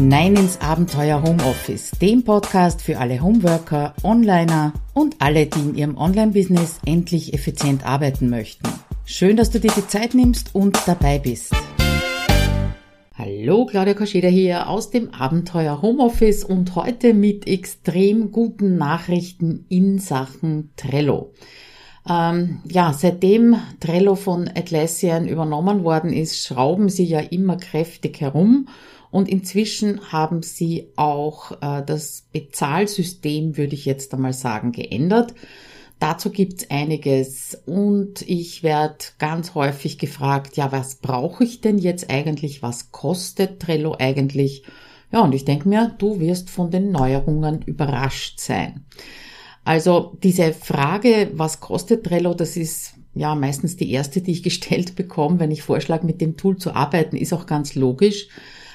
hinein 0.00 0.34
ins 0.34 0.58
Abenteuer 0.62 1.22
Homeoffice, 1.22 1.90
dem 2.00 2.24
Podcast 2.24 2.80
für 2.80 2.96
alle 2.96 3.20
Homeworker, 3.20 3.92
Onliner 4.02 4.72
und 4.94 5.16
alle, 5.18 5.44
die 5.44 5.60
in 5.60 5.74
ihrem 5.74 5.98
Online-Business 5.98 6.78
endlich 6.86 7.34
effizient 7.34 7.84
arbeiten 7.84 8.30
möchten. 8.30 8.66
Schön, 9.04 9.36
dass 9.36 9.50
du 9.50 9.60
dir 9.60 9.70
die 9.76 9.86
Zeit 9.86 10.14
nimmst 10.14 10.54
und 10.54 10.78
dabei 10.86 11.18
bist. 11.18 11.52
Hallo, 13.14 13.66
Claudia 13.66 13.92
Koscheder 13.92 14.30
hier 14.30 14.70
aus 14.70 14.88
dem 14.88 15.12
Abenteuer 15.12 15.82
Homeoffice 15.82 16.44
und 16.44 16.76
heute 16.76 17.12
mit 17.12 17.46
extrem 17.46 18.32
guten 18.32 18.78
Nachrichten 18.78 19.66
in 19.68 19.98
Sachen 19.98 20.70
Trello. 20.76 21.34
Ähm, 22.08 22.60
ja, 22.64 22.94
seitdem 22.94 23.56
Trello 23.80 24.14
von 24.14 24.48
Atlassian 24.48 25.28
übernommen 25.28 25.84
worden 25.84 26.10
ist, 26.10 26.42
schrauben 26.42 26.88
sie 26.88 27.04
ja 27.04 27.20
immer 27.20 27.58
kräftig 27.58 28.22
herum 28.22 28.66
und 29.10 29.28
inzwischen 29.28 30.12
haben 30.12 30.42
sie 30.42 30.88
auch 30.96 31.52
äh, 31.62 31.82
das 31.84 32.24
Bezahlsystem, 32.32 33.56
würde 33.56 33.74
ich 33.74 33.84
jetzt 33.84 34.14
einmal 34.14 34.32
sagen, 34.32 34.72
geändert. 34.72 35.34
Dazu 35.98 36.30
gibt's 36.30 36.70
einiges 36.70 37.60
und 37.66 38.22
ich 38.22 38.62
werde 38.62 38.96
ganz 39.18 39.54
häufig 39.54 39.98
gefragt, 39.98 40.56
ja, 40.56 40.72
was 40.72 40.94
brauche 40.94 41.44
ich 41.44 41.60
denn 41.60 41.76
jetzt 41.76 42.08
eigentlich? 42.08 42.62
Was 42.62 42.90
kostet 42.90 43.60
Trello 43.60 43.96
eigentlich? 43.98 44.64
Ja, 45.12 45.20
und 45.20 45.34
ich 45.34 45.44
denke 45.44 45.68
mir, 45.68 45.94
du 45.98 46.20
wirst 46.20 46.48
von 46.48 46.70
den 46.70 46.90
Neuerungen 46.90 47.62
überrascht 47.62 48.40
sein. 48.40 48.86
Also 49.64 50.16
diese 50.22 50.52
Frage, 50.52 51.32
was 51.34 51.60
kostet 51.60 52.04
Trello, 52.04 52.32
das 52.32 52.56
ist 52.56 52.94
ja 53.14 53.34
meistens 53.34 53.76
die 53.76 53.90
erste, 53.90 54.22
die 54.22 54.32
ich 54.32 54.42
gestellt 54.42 54.94
bekomme, 54.96 55.40
wenn 55.40 55.50
ich 55.50 55.62
vorschlage, 55.62 56.06
mit 56.06 56.20
dem 56.20 56.36
Tool 56.36 56.56
zu 56.56 56.74
arbeiten, 56.74 57.16
ist 57.16 57.32
auch 57.32 57.46
ganz 57.46 57.74
logisch. 57.74 58.28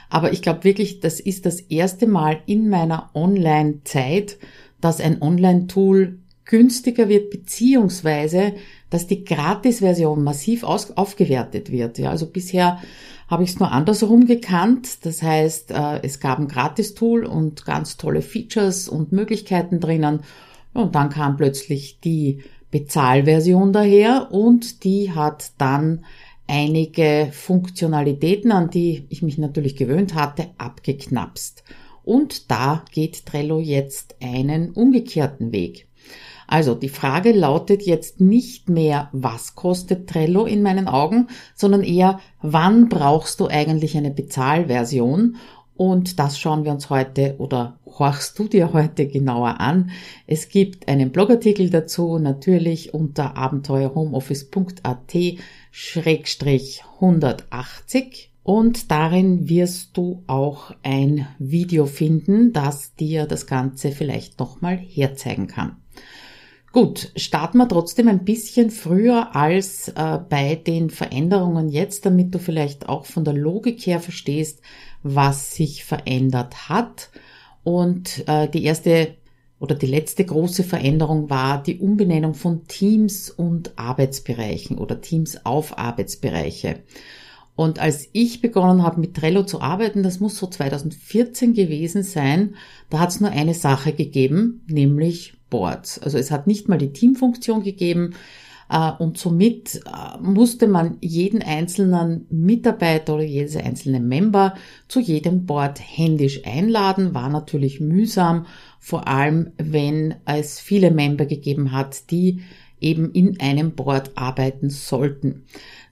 Aber 0.10 0.34
ich 0.34 0.42
glaube 0.42 0.64
wirklich, 0.64 1.00
das 1.00 1.20
ist 1.20 1.46
das 1.46 1.60
erste 1.60 2.08
Mal 2.08 2.42
in 2.46 2.70
meiner 2.70 3.10
Online-Zeit, 3.14 4.38
dass 4.82 5.02
ein 5.02 5.22
Online-Tool 5.22 6.20
günstiger 6.46 7.10
wird, 7.10 7.32
beziehungsweise, 7.32 8.54
dass 8.90 9.08
die 9.08 9.26
Gratis-Version 9.26 10.24
massiv 10.24 10.64
aus, 10.64 10.92
aufgewertet 10.92 11.72
wird. 11.72 11.98
Ja, 11.98 12.12
also 12.12 12.28
bisher 12.28 12.80
habe 13.28 13.44
ich 13.44 13.52
es 13.52 13.60
nur 13.60 13.72
andersherum 13.72 14.28
gekannt. 14.28 15.06
Das 15.06 15.24
heißt, 15.24 15.72
äh, 15.72 16.04
es 16.04 16.20
gab 16.20 16.40
ein 16.40 16.48
Gratis-Tool 16.48 17.26
und 17.26 17.66
ganz 17.66 17.98
tolle 17.98 18.22
Features 18.22 18.88
und 18.88 19.12
Möglichkeiten 19.12 19.80
drinnen. 19.80 20.22
Und 20.74 20.94
dann 20.94 21.10
kam 21.10 21.38
plötzlich 21.38 22.00
die 22.02 22.44
Bezahlversion 22.70 23.74
daher 23.74 24.30
und 24.32 24.84
die 24.84 25.14
hat 25.14 25.52
dann 25.58 26.04
einige 26.48 27.30
Funktionalitäten, 27.32 28.52
an 28.52 28.70
die 28.70 29.06
ich 29.10 29.22
mich 29.22 29.38
natürlich 29.38 29.76
gewöhnt 29.76 30.16
hatte, 30.16 30.48
abgeknapst. 30.58 31.64
Und 32.04 32.52
da 32.52 32.86
geht 32.92 33.26
Trello 33.26 33.60
jetzt 33.60 34.16
einen 34.22 34.72
umgekehrten 34.72 35.52
Weg. 35.52 35.88
Also 36.48 36.76
die 36.76 36.90
Frage 36.90 37.32
lautet 37.32 37.82
jetzt 37.84 38.22
nicht 38.22 38.70
mehr, 38.70 39.10
was 39.12 39.56
kostet 39.56 40.08
Trello 40.08 40.46
in 40.46 40.62
meinen 40.62 40.88
Augen, 40.88 41.28
sondern 41.56 41.82
eher, 41.82 42.20
wann 42.42 42.88
brauchst 42.88 43.40
du 43.40 43.48
eigentlich 43.48 43.98
eine 43.98 44.12
Bezahlversion 44.12 45.38
und 45.76 46.20
das 46.20 46.40
schauen 46.40 46.64
wir 46.64 46.72
uns 46.72 46.90
heute 46.90 47.36
oder 47.38 47.80
horchst 47.86 48.40
du 48.40 48.48
dir 48.48 48.72
heute 48.72 49.08
genauer 49.08 49.60
an. 49.60 49.92
Es 50.26 50.48
gibt 50.48 50.88
einen 50.88 51.12
Blogartikel 51.12 51.70
dazu, 51.70 52.18
natürlich 52.18 52.94
unter 52.94 53.36
abenteuerhomeoffice.at 53.36 55.14
180 56.94 58.32
und 58.44 58.92
darin 58.92 59.50
wirst 59.50 59.98
du 59.98 60.24
auch 60.26 60.72
ein 60.84 61.28
Video 61.38 61.86
finden, 61.86 62.54
das 62.54 62.96
dir 62.96 63.26
das 63.26 63.46
Ganze 63.46 63.92
vielleicht 63.92 64.40
nochmal 64.40 64.78
herzeigen 64.78 65.48
kann. 65.48 65.76
Gut, 66.72 67.12
starten 67.18 67.58
wir 67.58 67.68
trotzdem 67.68 68.08
ein 68.08 68.24
bisschen 68.24 68.70
früher 68.70 69.36
als 69.36 69.90
äh, 69.90 70.20
bei 70.30 70.56
den 70.56 70.90
Veränderungen 70.90 71.68
jetzt, 71.68 72.06
damit 72.06 72.34
du 72.34 72.40
vielleicht 72.40 72.88
auch 72.88 73.06
von 73.06 73.26
der 73.26 73.34
Logik 73.34 73.86
her 73.86 74.00
verstehst, 74.00 74.62
was 75.04 75.56
sich 75.56 75.84
verändert 75.84 76.70
hat. 76.70 77.10
Und 77.64 78.26
äh, 78.28 78.48
die 78.48 78.64
erste 78.64 79.16
oder 79.60 79.76
die 79.76 79.88
letzte 79.88 80.26
große 80.26 80.64
Veränderung 80.64 81.30
war 81.30 81.64
die 81.64 81.80
Umbenennung 81.80 82.34
von 82.34 82.68
Teams 82.68 83.30
und 83.30 83.78
Arbeitsbereichen 83.78 84.78
oder 84.78 85.02
Teams 85.02 85.46
auf 85.46 85.78
Arbeitsbereiche. 85.78 86.80
Und 87.56 87.80
als 87.80 88.10
ich 88.12 88.42
begonnen 88.42 88.84
habe 88.84 89.00
mit 89.00 89.16
Trello 89.16 89.44
zu 89.44 89.62
arbeiten, 89.62 90.04
das 90.04 90.20
muss 90.20 90.38
so 90.38 90.48
2014 90.48 91.54
gewesen 91.54 92.04
sein, 92.04 92.56
da 92.90 93.00
hat 93.00 93.10
es 93.10 93.22
nur 93.22 93.32
eine 93.32 93.54
Sache 93.54 93.94
gegeben, 93.94 94.62
nämlich 94.68 95.36
Boards. 95.50 96.00
Also 96.00 96.18
es 96.18 96.32
hat 96.32 96.48
nicht 96.48 96.68
mal 96.68 96.78
die 96.78 96.92
Teamfunktion 96.92 97.64
gegeben. 97.64 98.16
Äh, 98.70 98.92
und 99.00 99.18
somit 99.18 99.82
äh, 99.86 100.18
musste 100.22 100.68
man 100.68 100.98
jeden 101.02 101.42
einzelnen 101.42 102.26
Mitarbeiter 102.30 103.16
oder 103.16 103.24
jedes 103.24 103.56
einzelne 103.56 104.00
Member 104.00 104.56
zu 104.88 105.00
jedem 105.00 105.46
Board 105.46 105.80
händisch 105.80 106.46
einladen, 106.46 107.14
war 107.14 107.30
natürlich 107.30 107.80
mühsam, 107.80 108.46
vor 108.80 109.08
allem 109.08 109.52
wenn 109.58 110.16
es 110.26 110.60
viele 110.60 110.92
Member 110.92 111.26
gegeben 111.26 111.72
hat, 111.72 112.12
die 112.12 112.42
eben 112.80 113.12
in 113.12 113.40
einem 113.40 113.72
Board 113.72 114.12
arbeiten 114.16 114.70
sollten. 114.70 115.44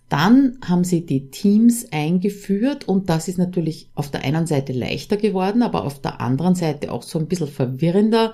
Dann 0.10 0.60
haben 0.64 0.84
sie 0.84 1.08
die 1.08 1.32
Teams 1.32 1.88
eingeführt 1.92 2.88
und 2.88 3.10
das 3.10 3.28
ist 3.28 3.40
natürlich 3.40 3.90
auf 3.96 4.12
der 4.12 4.24
einen 4.24 4.46
Seite 4.46 4.72
leichter 4.72 5.18
geworden, 5.18 5.64
aber 5.64 5.86
auf 5.86 6.02
der 6.02 6.22
anderen 6.22 6.54
Seite 6.54 6.92
auch 6.92 7.02
so 7.02 7.18
ein 7.18 7.28
bisschen 7.28 7.48
verwirrender, 7.48 8.34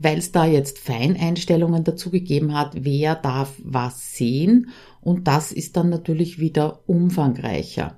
weil 0.00 0.18
es 0.18 0.32
da 0.32 0.46
jetzt 0.46 0.78
Feineinstellungen 0.78 1.84
dazu 1.84 2.10
gegeben 2.10 2.54
hat, 2.54 2.72
wer 2.84 3.14
darf 3.14 3.52
was 3.62 4.16
sehen. 4.16 4.70
Und 5.02 5.28
das 5.28 5.52
ist 5.52 5.76
dann 5.76 5.90
natürlich 5.90 6.38
wieder 6.38 6.80
umfangreicher. 6.86 7.96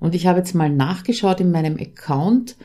Und 0.00 0.14
ich 0.14 0.26
habe 0.26 0.38
jetzt 0.38 0.54
mal 0.54 0.70
nachgeschaut 0.70 1.40
in 1.40 1.50
meinem 1.50 1.76
Account, 1.78 2.56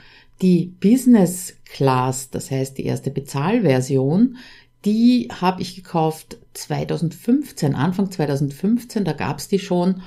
die 0.42 0.74
Business 0.80 1.58
Class, 1.66 2.30
das 2.30 2.50
heißt 2.50 2.78
die 2.78 2.86
erste 2.86 3.12
Bezahlversion, 3.12 4.38
die 4.86 5.28
habe 5.30 5.62
ich 5.62 5.76
gekauft 5.76 6.38
2015, 6.54 7.76
Anfang 7.76 8.10
2015, 8.10 9.04
da 9.04 9.12
gab 9.12 9.40
es 9.40 9.50
die 9.50 9.60
schon 9.60 10.02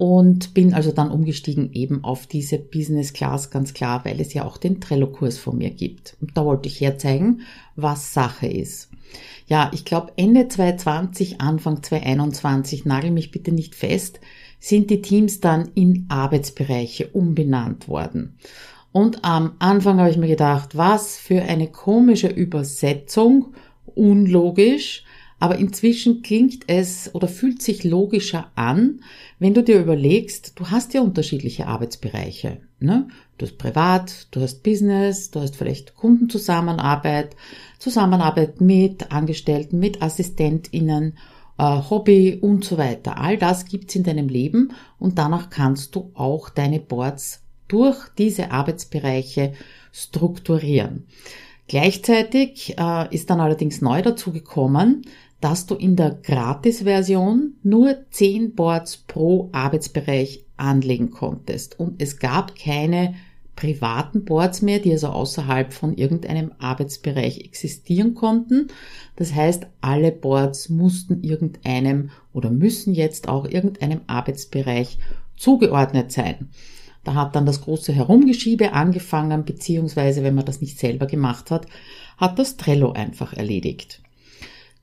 und 0.00 0.54
bin 0.54 0.72
also 0.72 0.92
dann 0.92 1.10
umgestiegen 1.10 1.74
eben 1.74 2.04
auf 2.04 2.26
diese 2.26 2.56
Business 2.58 3.12
Class, 3.12 3.50
ganz 3.50 3.74
klar, 3.74 4.02
weil 4.06 4.18
es 4.18 4.32
ja 4.32 4.46
auch 4.46 4.56
den 4.56 4.80
Trello-Kurs 4.80 5.36
von 5.36 5.58
mir 5.58 5.68
gibt. 5.68 6.16
Und 6.22 6.38
da 6.38 6.46
wollte 6.46 6.70
ich 6.70 6.80
herzeigen, 6.80 7.42
was 7.76 8.14
Sache 8.14 8.46
ist. 8.46 8.88
Ja, 9.46 9.70
ich 9.74 9.84
glaube 9.84 10.12
Ende 10.16 10.48
2020, 10.48 11.42
Anfang 11.42 11.82
2021, 11.82 12.86
nagel 12.86 13.10
mich 13.10 13.30
bitte 13.30 13.52
nicht 13.52 13.74
fest, 13.74 14.20
sind 14.58 14.88
die 14.88 15.02
Teams 15.02 15.40
dann 15.40 15.68
in 15.74 16.06
Arbeitsbereiche 16.08 17.08
umbenannt 17.08 17.86
worden. 17.86 18.38
Und 18.92 19.22
am 19.22 19.52
Anfang 19.58 19.98
habe 19.98 20.08
ich 20.08 20.16
mir 20.16 20.28
gedacht, 20.28 20.78
was 20.78 21.18
für 21.18 21.42
eine 21.42 21.66
komische 21.66 22.28
Übersetzung, 22.28 23.52
unlogisch, 23.94 25.04
aber 25.40 25.58
inzwischen 25.58 26.22
klingt 26.22 26.64
es 26.68 27.12
oder 27.14 27.26
fühlt 27.26 27.62
sich 27.62 27.82
logischer 27.82 28.52
an, 28.54 29.00
wenn 29.38 29.54
du 29.54 29.64
dir 29.64 29.80
überlegst, 29.80 30.52
du 30.56 30.68
hast 30.68 30.92
ja 30.92 31.00
unterschiedliche 31.00 31.66
Arbeitsbereiche. 31.66 32.58
Ne? 32.78 33.08
Du 33.38 33.46
hast 33.46 33.56
Privat, 33.56 34.28
du 34.30 34.42
hast 34.42 34.62
Business, 34.62 35.30
du 35.30 35.40
hast 35.40 35.56
vielleicht 35.56 35.96
Kundenzusammenarbeit, 35.96 37.34
Zusammenarbeit 37.78 38.60
mit 38.60 39.10
Angestellten, 39.10 39.78
mit 39.78 40.02
AssistentInnen, 40.02 41.14
äh, 41.58 41.80
Hobby 41.88 42.38
und 42.40 42.64
so 42.64 42.76
weiter. 42.76 43.18
All 43.18 43.38
das 43.38 43.64
gibt's 43.64 43.96
in 43.96 44.04
deinem 44.04 44.28
Leben 44.28 44.72
und 44.98 45.18
danach 45.18 45.48
kannst 45.48 45.94
du 45.94 46.10
auch 46.12 46.50
deine 46.50 46.80
Boards 46.80 47.42
durch 47.66 48.08
diese 48.18 48.50
Arbeitsbereiche 48.50 49.54
strukturieren. 49.90 51.06
Gleichzeitig 51.66 52.74
äh, 52.76 53.14
ist 53.14 53.30
dann 53.30 53.40
allerdings 53.40 53.80
neu 53.80 54.02
dazu 54.02 54.32
gekommen, 54.32 55.02
dass 55.40 55.66
du 55.66 55.74
in 55.74 55.96
der 55.96 56.10
Gratis-Version 56.10 57.54
nur 57.62 57.96
10 58.10 58.54
Boards 58.54 58.98
pro 58.98 59.48
Arbeitsbereich 59.52 60.44
anlegen 60.56 61.10
konntest. 61.10 61.80
Und 61.80 62.02
es 62.02 62.18
gab 62.18 62.56
keine 62.56 63.14
privaten 63.56 64.24
Boards 64.24 64.62
mehr, 64.62 64.78
die 64.78 64.92
also 64.92 65.08
außerhalb 65.08 65.72
von 65.72 65.94
irgendeinem 65.94 66.52
Arbeitsbereich 66.58 67.40
existieren 67.40 68.14
konnten. 68.14 68.68
Das 69.16 69.34
heißt, 69.34 69.66
alle 69.80 70.12
Boards 70.12 70.68
mussten 70.68 71.22
irgendeinem 71.22 72.10
oder 72.32 72.50
müssen 72.50 72.94
jetzt 72.94 73.28
auch 73.28 73.46
irgendeinem 73.46 74.00
Arbeitsbereich 74.06 74.98
zugeordnet 75.36 76.12
sein. 76.12 76.48
Da 77.04 77.14
hat 77.14 77.34
dann 77.34 77.46
das 77.46 77.62
große 77.62 77.92
Herumgeschiebe 77.92 78.72
angefangen, 78.72 79.44
beziehungsweise 79.44 80.22
wenn 80.22 80.34
man 80.34 80.44
das 80.44 80.60
nicht 80.60 80.78
selber 80.78 81.06
gemacht 81.06 81.50
hat, 81.50 81.66
hat 82.18 82.38
das 82.38 82.56
Trello 82.56 82.92
einfach 82.92 83.32
erledigt. 83.32 84.02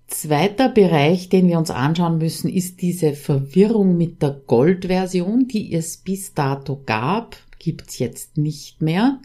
Zweiter 0.08 0.70
Bereich, 0.70 1.30
den 1.30 1.48
wir 1.48 1.58
uns 1.58 1.70
anschauen 1.70 2.18
müssen, 2.18 2.50
ist 2.50 2.82
diese 2.82 3.14
Verwirrung 3.14 3.98
mit 3.98 4.22
der 4.22 4.32
Gold-Version, 4.48 5.48
die 5.48 5.74
es 5.74 5.98
bis 5.98 6.34
dato 6.34 6.82
gab, 6.86 7.36
gibt's 7.60 8.00
jetzt 8.00 8.38
nicht 8.38 8.82
mehr. 8.82 9.20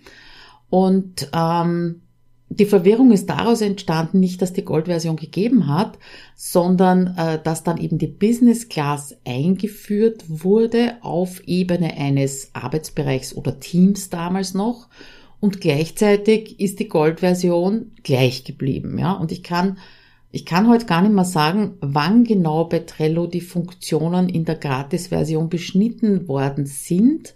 Und 0.70 1.30
ähm, 1.32 2.02
die 2.48 2.66
Verwirrung 2.66 3.12
ist 3.12 3.30
daraus 3.30 3.60
entstanden, 3.60 4.20
nicht, 4.20 4.42
dass 4.42 4.52
die 4.52 4.64
Goldversion 4.64 5.16
gegeben 5.16 5.68
hat, 5.68 5.98
sondern 6.34 7.14
äh, 7.16 7.40
dass 7.42 7.62
dann 7.62 7.78
eben 7.78 7.98
die 7.98 8.08
Business 8.08 8.68
Class 8.68 9.16
eingeführt 9.24 10.24
wurde 10.28 10.96
auf 11.00 11.46
Ebene 11.46 11.96
eines 11.96 12.50
Arbeitsbereichs 12.52 13.34
oder 13.34 13.58
Teams 13.58 14.10
damals 14.10 14.52
noch. 14.52 14.88
Und 15.40 15.60
gleichzeitig 15.60 16.60
ist 16.60 16.78
die 16.78 16.88
Goldversion 16.88 17.92
gleich 18.02 18.44
geblieben. 18.44 18.98
Ja? 18.98 19.12
Und 19.12 19.32
ich 19.32 19.42
kann, 19.42 19.78
ich 20.32 20.46
kann 20.46 20.68
heute 20.68 20.86
gar 20.86 21.02
nicht 21.02 21.14
mehr 21.14 21.26
sagen, 21.26 21.74
wann 21.80 22.24
genau 22.24 22.64
bei 22.64 22.80
Trello 22.80 23.26
die 23.26 23.42
Funktionen 23.42 24.30
in 24.30 24.46
der 24.46 24.56
Gratis-Version 24.56 25.50
beschnitten 25.50 26.26
worden 26.26 26.64
sind, 26.64 27.34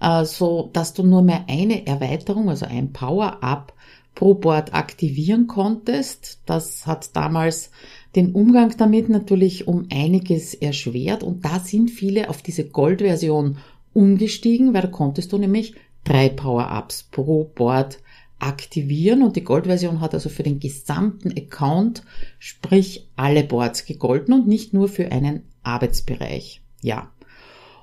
äh, 0.00 0.24
so 0.24 0.70
dass 0.72 0.94
du 0.94 1.02
nur 1.02 1.22
mehr 1.22 1.44
eine 1.48 1.88
Erweiterung, 1.88 2.48
also 2.48 2.66
ein 2.66 2.92
Power-Up 2.92 3.74
pro 4.14 4.34
Board 4.34 4.74
aktivieren 4.74 5.48
konntest. 5.48 6.40
Das 6.46 6.86
hat 6.86 7.16
damals 7.16 7.72
den 8.14 8.32
Umgang 8.32 8.76
damit 8.76 9.08
natürlich 9.08 9.66
um 9.66 9.88
einiges 9.92 10.54
erschwert 10.54 11.24
und 11.24 11.44
da 11.44 11.58
sind 11.58 11.90
viele 11.90 12.28
auf 12.28 12.42
diese 12.42 12.64
Gold-Version 12.64 13.58
umgestiegen, 13.92 14.72
weil 14.72 14.82
da 14.82 14.88
konntest 14.88 15.32
du 15.32 15.38
nämlich 15.38 15.74
drei 16.04 16.28
Power-Ups 16.28 17.08
pro 17.10 17.50
Board 17.56 17.98
aktivieren 18.40 19.22
und 19.22 19.36
die 19.36 19.44
Gold-Version 19.44 20.00
hat 20.00 20.14
also 20.14 20.28
für 20.28 20.42
den 20.42 20.58
gesamten 20.58 21.30
Account, 21.36 22.02
sprich 22.38 23.08
alle 23.16 23.44
Boards 23.44 23.84
gegolten 23.84 24.34
und 24.34 24.48
nicht 24.48 24.74
nur 24.74 24.88
für 24.88 25.12
einen 25.12 25.42
Arbeitsbereich. 25.62 26.62
Ja. 26.82 27.10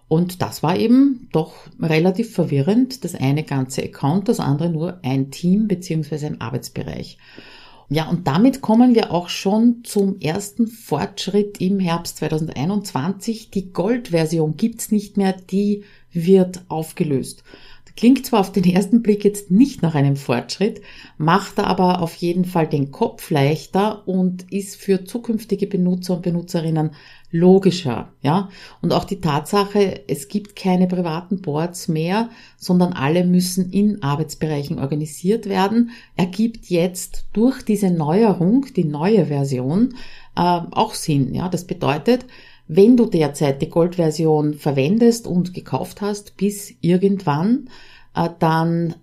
Und 0.09 0.41
das 0.41 0.63
war 0.63 0.77
eben 0.77 1.27
doch 1.33 1.53
relativ 1.81 2.33
verwirrend. 2.33 3.03
Das 3.03 3.13
eine 3.13 3.43
ganze 3.43 3.83
Account, 3.83 4.29
das 4.29 4.39
andere 4.39 4.69
nur 4.69 4.99
ein 5.03 5.31
Team 5.31 5.67
beziehungsweise 5.67 6.27
ein 6.27 6.39
Arbeitsbereich. 6.39 7.17
Ja, 7.89 8.09
und 8.09 8.27
damit 8.27 8.61
kommen 8.61 8.95
wir 8.95 9.11
auch 9.11 9.29
schon 9.29 9.83
zum 9.83 10.19
ersten 10.19 10.67
Fortschritt 10.67 11.61
im 11.61 11.79
Herbst 11.79 12.17
2021. 12.17 13.49
Die 13.49 13.71
Gold-Version 13.71 14.57
gibt's 14.57 14.91
nicht 14.91 15.15
mehr, 15.15 15.33
die 15.33 15.83
wird 16.11 16.61
aufgelöst. 16.67 17.43
Klingt 17.97 18.27
zwar 18.27 18.41
auf 18.41 18.51
den 18.51 18.63
ersten 18.63 19.01
Blick 19.01 19.25
jetzt 19.25 19.49
nicht 19.49 19.81
nach 19.81 19.95
einem 19.95 20.17
Fortschritt, 20.17 20.81
macht 21.17 21.57
aber 21.57 22.03
auf 22.03 22.13
jeden 22.13 22.45
Fall 22.45 22.67
den 22.67 22.91
Kopf 22.91 23.31
leichter 23.31 24.07
und 24.07 24.51
ist 24.51 24.75
für 24.75 25.03
zukünftige 25.03 25.65
Benutzer 25.65 26.13
und 26.13 26.21
Benutzerinnen 26.21 26.91
logischer, 27.31 28.13
ja. 28.21 28.49
Und 28.83 28.93
auch 28.93 29.03
die 29.03 29.19
Tatsache, 29.19 30.01
es 30.07 30.27
gibt 30.27 30.55
keine 30.55 30.85
privaten 30.87 31.41
Boards 31.41 31.87
mehr, 31.87 32.29
sondern 32.55 32.93
alle 32.93 33.25
müssen 33.25 33.71
in 33.71 34.03
Arbeitsbereichen 34.03 34.77
organisiert 34.77 35.49
werden, 35.49 35.89
ergibt 36.15 36.67
jetzt 36.67 37.25
durch 37.33 37.63
diese 37.63 37.89
Neuerung, 37.89 38.67
die 38.75 38.85
neue 38.85 39.25
Version, 39.25 39.95
äh, 40.35 40.41
auch 40.41 40.93
Sinn, 40.93 41.33
ja. 41.33 41.49
Das 41.49 41.65
bedeutet, 41.65 42.27
wenn 42.67 42.97
du 42.97 43.05
derzeit 43.05 43.61
die 43.61 43.69
Goldversion 43.69 44.53
verwendest 44.53 45.27
und 45.27 45.53
gekauft 45.53 46.01
hast, 46.01 46.37
bis 46.37 46.73
irgendwann, 46.81 47.69
äh, 48.15 48.29
dann 48.39 48.95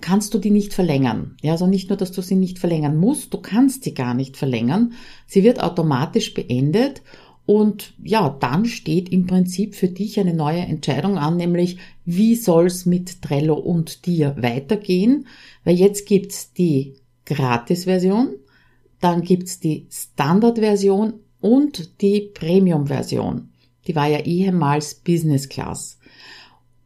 kannst 0.00 0.34
du 0.34 0.38
die 0.38 0.50
nicht 0.50 0.74
verlängern. 0.74 1.36
Ja, 1.42 1.52
also 1.52 1.66
nicht 1.66 1.88
nur, 1.88 1.96
dass 1.96 2.12
du 2.12 2.22
sie 2.22 2.36
nicht 2.36 2.58
verlängern 2.58 2.96
musst, 2.96 3.34
du 3.34 3.38
kannst 3.38 3.84
sie 3.84 3.94
gar 3.94 4.14
nicht 4.14 4.36
verlängern. 4.36 4.92
Sie 5.26 5.42
wird 5.42 5.62
automatisch 5.62 6.34
beendet 6.34 7.02
und 7.46 7.94
ja, 8.04 8.28
dann 8.28 8.66
steht 8.66 9.08
im 9.08 9.26
Prinzip 9.26 9.74
für 9.74 9.88
dich 9.88 10.20
eine 10.20 10.34
neue 10.34 10.60
Entscheidung 10.60 11.16
an, 11.16 11.38
nämlich 11.38 11.78
wie 12.04 12.34
soll's 12.34 12.84
mit 12.84 13.22
Trello 13.22 13.54
und 13.54 14.04
dir 14.04 14.36
weitergehen? 14.38 15.26
Weil 15.64 15.76
jetzt 15.76 16.06
gibt's 16.06 16.52
die 16.52 16.96
Gratis-Version, 17.24 18.34
dann 19.00 19.22
gibt's 19.22 19.60
die 19.60 19.86
Standard-Version 19.90 21.14
und 21.40 22.00
die 22.00 22.30
Premium-Version. 22.32 23.50
Die 23.86 23.94
war 23.94 24.08
ja 24.08 24.20
ehemals 24.20 24.94
Business 24.94 25.48
Class. 25.48 25.98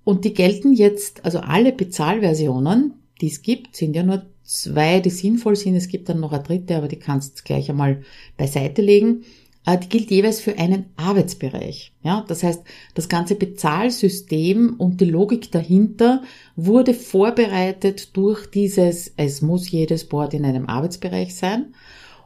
Und 0.05 0.25
die 0.25 0.35
gelten 0.35 0.73
jetzt, 0.73 1.25
also 1.25 1.39
alle 1.39 1.73
Bezahlversionen, 1.73 2.95
die 3.21 3.29
es 3.29 3.43
gibt, 3.43 3.77
sind 3.77 3.95
ja 3.95 4.03
nur 4.03 4.27
zwei, 4.45 5.01
die 5.01 5.11
sinnvoll 5.11 5.57
sind. 5.57 5.77
Es 5.77 5.89
gibt 5.89 6.09
dann 6.09 6.21
noch 6.21 6.33
eine 6.33 6.43
dritte, 6.43 6.77
aber 6.77 6.89
die 6.89 6.99
kannst 6.99 7.39
du 7.39 7.43
gleich 7.45 7.71
einmal 7.71 8.03
beiseite 8.37 8.83
legen. 8.83 9.25
Äh, 9.65 9.79
die 9.79 9.89
gilt 9.89 10.11
jeweils 10.11 10.41
für 10.41 10.59
einen 10.59 10.87
Arbeitsbereich. 10.97 11.93
Ja, 12.03 12.25
das 12.27 12.43
heißt, 12.43 12.63
das 12.95 13.09
ganze 13.09 13.37
Bezahlsystem 13.37 14.75
und 14.79 15.01
die 15.01 15.07
Logik 15.07 15.53
dahinter 15.53 16.23
wurde 16.57 16.95
vorbereitet 16.95 18.17
durch 18.17 18.47
dieses, 18.47 19.13
es 19.17 19.41
muss 19.41 19.71
jedes 19.71 20.09
Board 20.09 20.35
in 20.35 20.45
einem 20.45 20.67
Arbeitsbereich 20.67 21.35
sein 21.35 21.75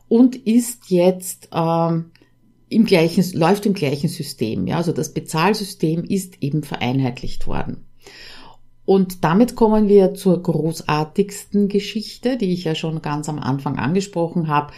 und 0.09 0.37
ist 0.37 0.91
jetzt 0.91 1.51
ähm, 1.53 2.07
im 2.69 2.85
gleichen, 2.85 3.25
läuft 3.39 3.67
im 3.67 3.75
gleichen 3.75 4.09
System. 4.09 4.67
Ja, 4.67 4.79
also 4.79 4.93
das 4.93 5.13
Bezahlsystem 5.13 6.05
ist 6.05 6.43
eben 6.43 6.63
vereinheitlicht 6.63 7.47
worden. 7.47 7.87
Und 8.85 9.25
damit 9.25 9.57
kommen 9.57 9.89
wir 9.89 10.15
zur 10.15 10.43
großartigsten 10.43 11.69
Geschichte, 11.69 12.37
die 12.37 12.53
ich 12.53 12.65
ja 12.65 12.75
schon 12.75 13.03
ganz 13.03 13.29
am 13.29 13.39
Anfang 13.39 13.79
angesprochen 13.79 14.49
habe. 14.49 14.73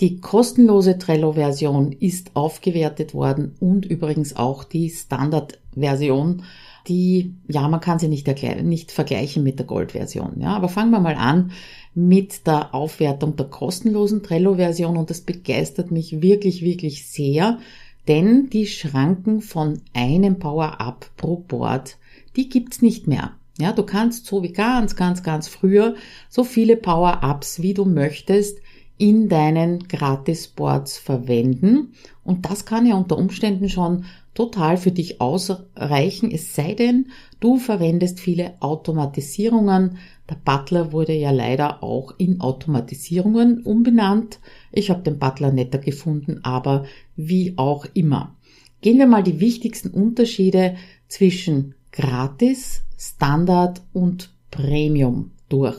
Die 0.00 0.20
kostenlose 0.20 0.98
Trello-Version 0.98 1.92
ist 1.92 2.32
aufgewertet 2.34 3.14
worden 3.14 3.54
und 3.60 3.86
übrigens 3.86 4.36
auch 4.36 4.64
die 4.64 4.90
Standard-Version, 4.90 6.42
die, 6.88 7.34
ja, 7.48 7.66
man 7.68 7.80
kann 7.80 7.98
sie 7.98 8.08
nicht, 8.08 8.28
nicht 8.62 8.92
vergleichen 8.92 9.42
mit 9.42 9.58
der 9.58 9.66
Gold-Version. 9.66 10.40
Ja, 10.40 10.54
aber 10.54 10.68
fangen 10.68 10.90
wir 10.90 11.00
mal 11.00 11.14
an 11.14 11.52
mit 11.96 12.46
der 12.46 12.74
Aufwertung 12.74 13.36
der 13.36 13.46
kostenlosen 13.46 14.22
Trello-Version 14.22 14.98
und 14.98 15.08
das 15.08 15.22
begeistert 15.22 15.90
mich 15.90 16.20
wirklich, 16.20 16.62
wirklich 16.62 17.08
sehr, 17.08 17.58
denn 18.06 18.50
die 18.50 18.66
Schranken 18.66 19.40
von 19.40 19.80
einem 19.94 20.38
Power-Up 20.38 21.10
pro 21.16 21.36
Board, 21.36 21.96
die 22.36 22.50
gibt's 22.50 22.82
nicht 22.82 23.06
mehr. 23.06 23.32
Ja, 23.58 23.72
du 23.72 23.82
kannst 23.82 24.26
so 24.26 24.42
wie 24.42 24.52
ganz, 24.52 24.94
ganz, 24.94 25.22
ganz 25.22 25.48
früher 25.48 25.94
so 26.28 26.44
viele 26.44 26.76
Power-Ups, 26.76 27.62
wie 27.62 27.72
du 27.72 27.86
möchtest, 27.86 28.58
in 28.98 29.28
deinen 29.28 29.86
Gratis-Boards 29.88 30.98
verwenden. 30.98 31.92
Und 32.24 32.48
das 32.48 32.64
kann 32.64 32.86
ja 32.86 32.96
unter 32.96 33.18
Umständen 33.18 33.68
schon 33.68 34.04
total 34.34 34.76
für 34.76 34.90
dich 34.90 35.20
ausreichen, 35.20 36.30
es 36.30 36.54
sei 36.54 36.74
denn, 36.74 37.06
du 37.40 37.56
verwendest 37.56 38.20
viele 38.20 38.54
Automatisierungen. 38.60 39.98
Der 40.28 40.36
Butler 40.44 40.92
wurde 40.92 41.14
ja 41.14 41.30
leider 41.30 41.82
auch 41.82 42.14
in 42.18 42.40
Automatisierungen 42.40 43.62
umbenannt. 43.62 44.40
Ich 44.72 44.90
habe 44.90 45.02
den 45.02 45.18
Butler 45.18 45.52
netter 45.52 45.78
gefunden, 45.78 46.40
aber 46.42 46.84
wie 47.16 47.54
auch 47.56 47.86
immer. 47.94 48.36
Gehen 48.82 48.98
wir 48.98 49.06
mal 49.06 49.22
die 49.22 49.40
wichtigsten 49.40 49.88
Unterschiede 49.88 50.76
zwischen 51.08 51.74
Gratis, 51.92 52.82
Standard 52.98 53.82
und 53.92 54.34
Premium 54.50 55.30
durch. 55.48 55.78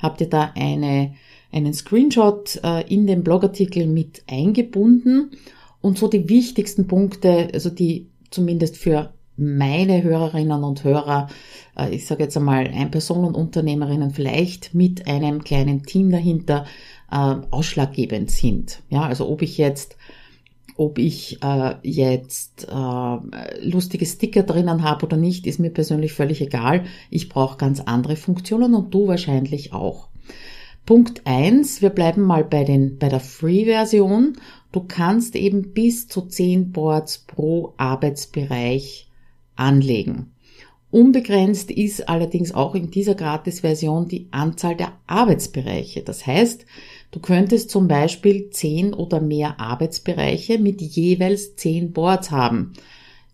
Habt 0.00 0.20
ihr 0.20 0.28
da 0.28 0.52
eine, 0.56 1.14
einen 1.52 1.74
Screenshot 1.74 2.60
äh, 2.64 2.82
in 2.92 3.06
den 3.06 3.22
Blogartikel 3.22 3.86
mit 3.86 4.22
eingebunden? 4.28 5.30
Und 5.80 5.98
so 5.98 6.08
die 6.08 6.28
wichtigsten 6.28 6.86
Punkte, 6.86 7.48
also 7.52 7.68
die 7.68 8.08
zumindest 8.30 8.76
für 8.76 9.12
meine 9.36 10.02
Hörerinnen 10.02 10.62
und 10.64 10.84
Hörer, 10.84 11.28
äh, 11.76 11.94
ich 11.94 12.06
sage 12.06 12.24
jetzt 12.24 12.36
einmal 12.36 12.66
Ein-Personen-Unternehmerinnen 12.66 14.10
vielleicht 14.10 14.74
mit 14.74 15.06
einem 15.06 15.42
kleinen 15.44 15.82
Team 15.84 16.10
dahinter 16.10 16.66
äh, 17.10 17.36
ausschlaggebend 17.50 18.30
sind. 18.30 18.82
Ja, 18.88 19.02
also 19.02 19.28
ob 19.28 19.42
ich 19.42 19.58
jetzt 19.58 19.96
ob 20.76 20.98
ich 20.98 21.42
äh, 21.42 21.74
jetzt 21.82 22.66
äh, 22.70 23.68
lustige 23.68 24.06
Sticker 24.06 24.42
drinnen 24.42 24.82
habe 24.82 25.04
oder 25.04 25.18
nicht, 25.18 25.46
ist 25.46 25.60
mir 25.60 25.70
persönlich 25.70 26.14
völlig 26.14 26.40
egal. 26.40 26.84
Ich 27.10 27.28
brauche 27.28 27.58
ganz 27.58 27.80
andere 27.80 28.16
Funktionen 28.16 28.74
und 28.74 28.92
du 28.94 29.06
wahrscheinlich 29.06 29.74
auch. 29.74 30.08
Punkt 30.86 31.22
eins: 31.24 31.82
wir 31.82 31.90
bleiben 31.90 32.22
mal 32.22 32.44
bei, 32.44 32.64
den, 32.64 32.98
bei 32.98 33.08
der 33.08 33.20
Free-Version 33.20 34.36
Du 34.72 34.80
kannst 34.80 35.36
eben 35.36 35.74
bis 35.74 36.08
zu 36.08 36.22
10 36.22 36.72
Boards 36.72 37.18
pro 37.18 37.74
Arbeitsbereich 37.76 39.06
anlegen. 39.54 40.32
Unbegrenzt 40.90 41.70
ist 41.70 42.08
allerdings 42.08 42.52
auch 42.52 42.74
in 42.74 42.90
dieser 42.90 43.14
Gratis-Version 43.14 44.08
die 44.08 44.28
Anzahl 44.30 44.74
der 44.74 44.92
Arbeitsbereiche. 45.06 46.02
Das 46.02 46.26
heißt, 46.26 46.66
du 47.10 47.20
könntest 47.20 47.70
zum 47.70 47.86
Beispiel 47.86 48.50
10 48.50 48.94
oder 48.94 49.20
mehr 49.20 49.60
Arbeitsbereiche 49.60 50.58
mit 50.58 50.80
jeweils 50.80 51.54
10 51.56 51.92
Boards 51.92 52.30
haben. 52.30 52.72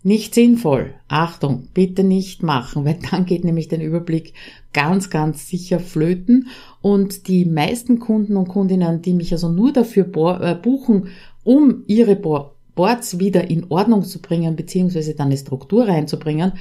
Nicht 0.03 0.35
sinnvoll. 0.35 0.95
Achtung, 1.09 1.69
bitte 1.75 2.03
nicht 2.03 2.43
machen, 2.43 2.85
weil 2.85 2.99
dann 3.11 3.27
geht 3.27 3.45
nämlich 3.45 3.69
der 3.69 3.81
Überblick 3.81 4.35
ganz, 4.73 5.11
ganz 5.11 5.49
sicher 5.49 5.81
flöten. 5.81 6.49
Und 6.81 7.29
die 7.29 7.45
meisten 7.45 7.99
Kunden 7.99 8.37
und 8.37 8.49
Kundinnen, 8.49 9.03
die 9.03 9.15
mich 9.15 9.33
also 9.33 9.49
nur 9.49 9.73
dafür 9.73 10.07
äh, 10.41 10.55
buchen, 10.55 11.09
um 11.45 11.85
ihre 11.87 12.17
Boards 12.17 13.19
wieder 13.19 13.51
in 13.51 13.67
Ordnung 13.71 14.03
zu 14.05 14.21
bringen, 14.21 14.57
beziehungsweise 14.57 15.15
dann 15.15 15.29
eine 15.29 15.37
Struktur 15.37 15.89
reinzubringen, 15.89 16.53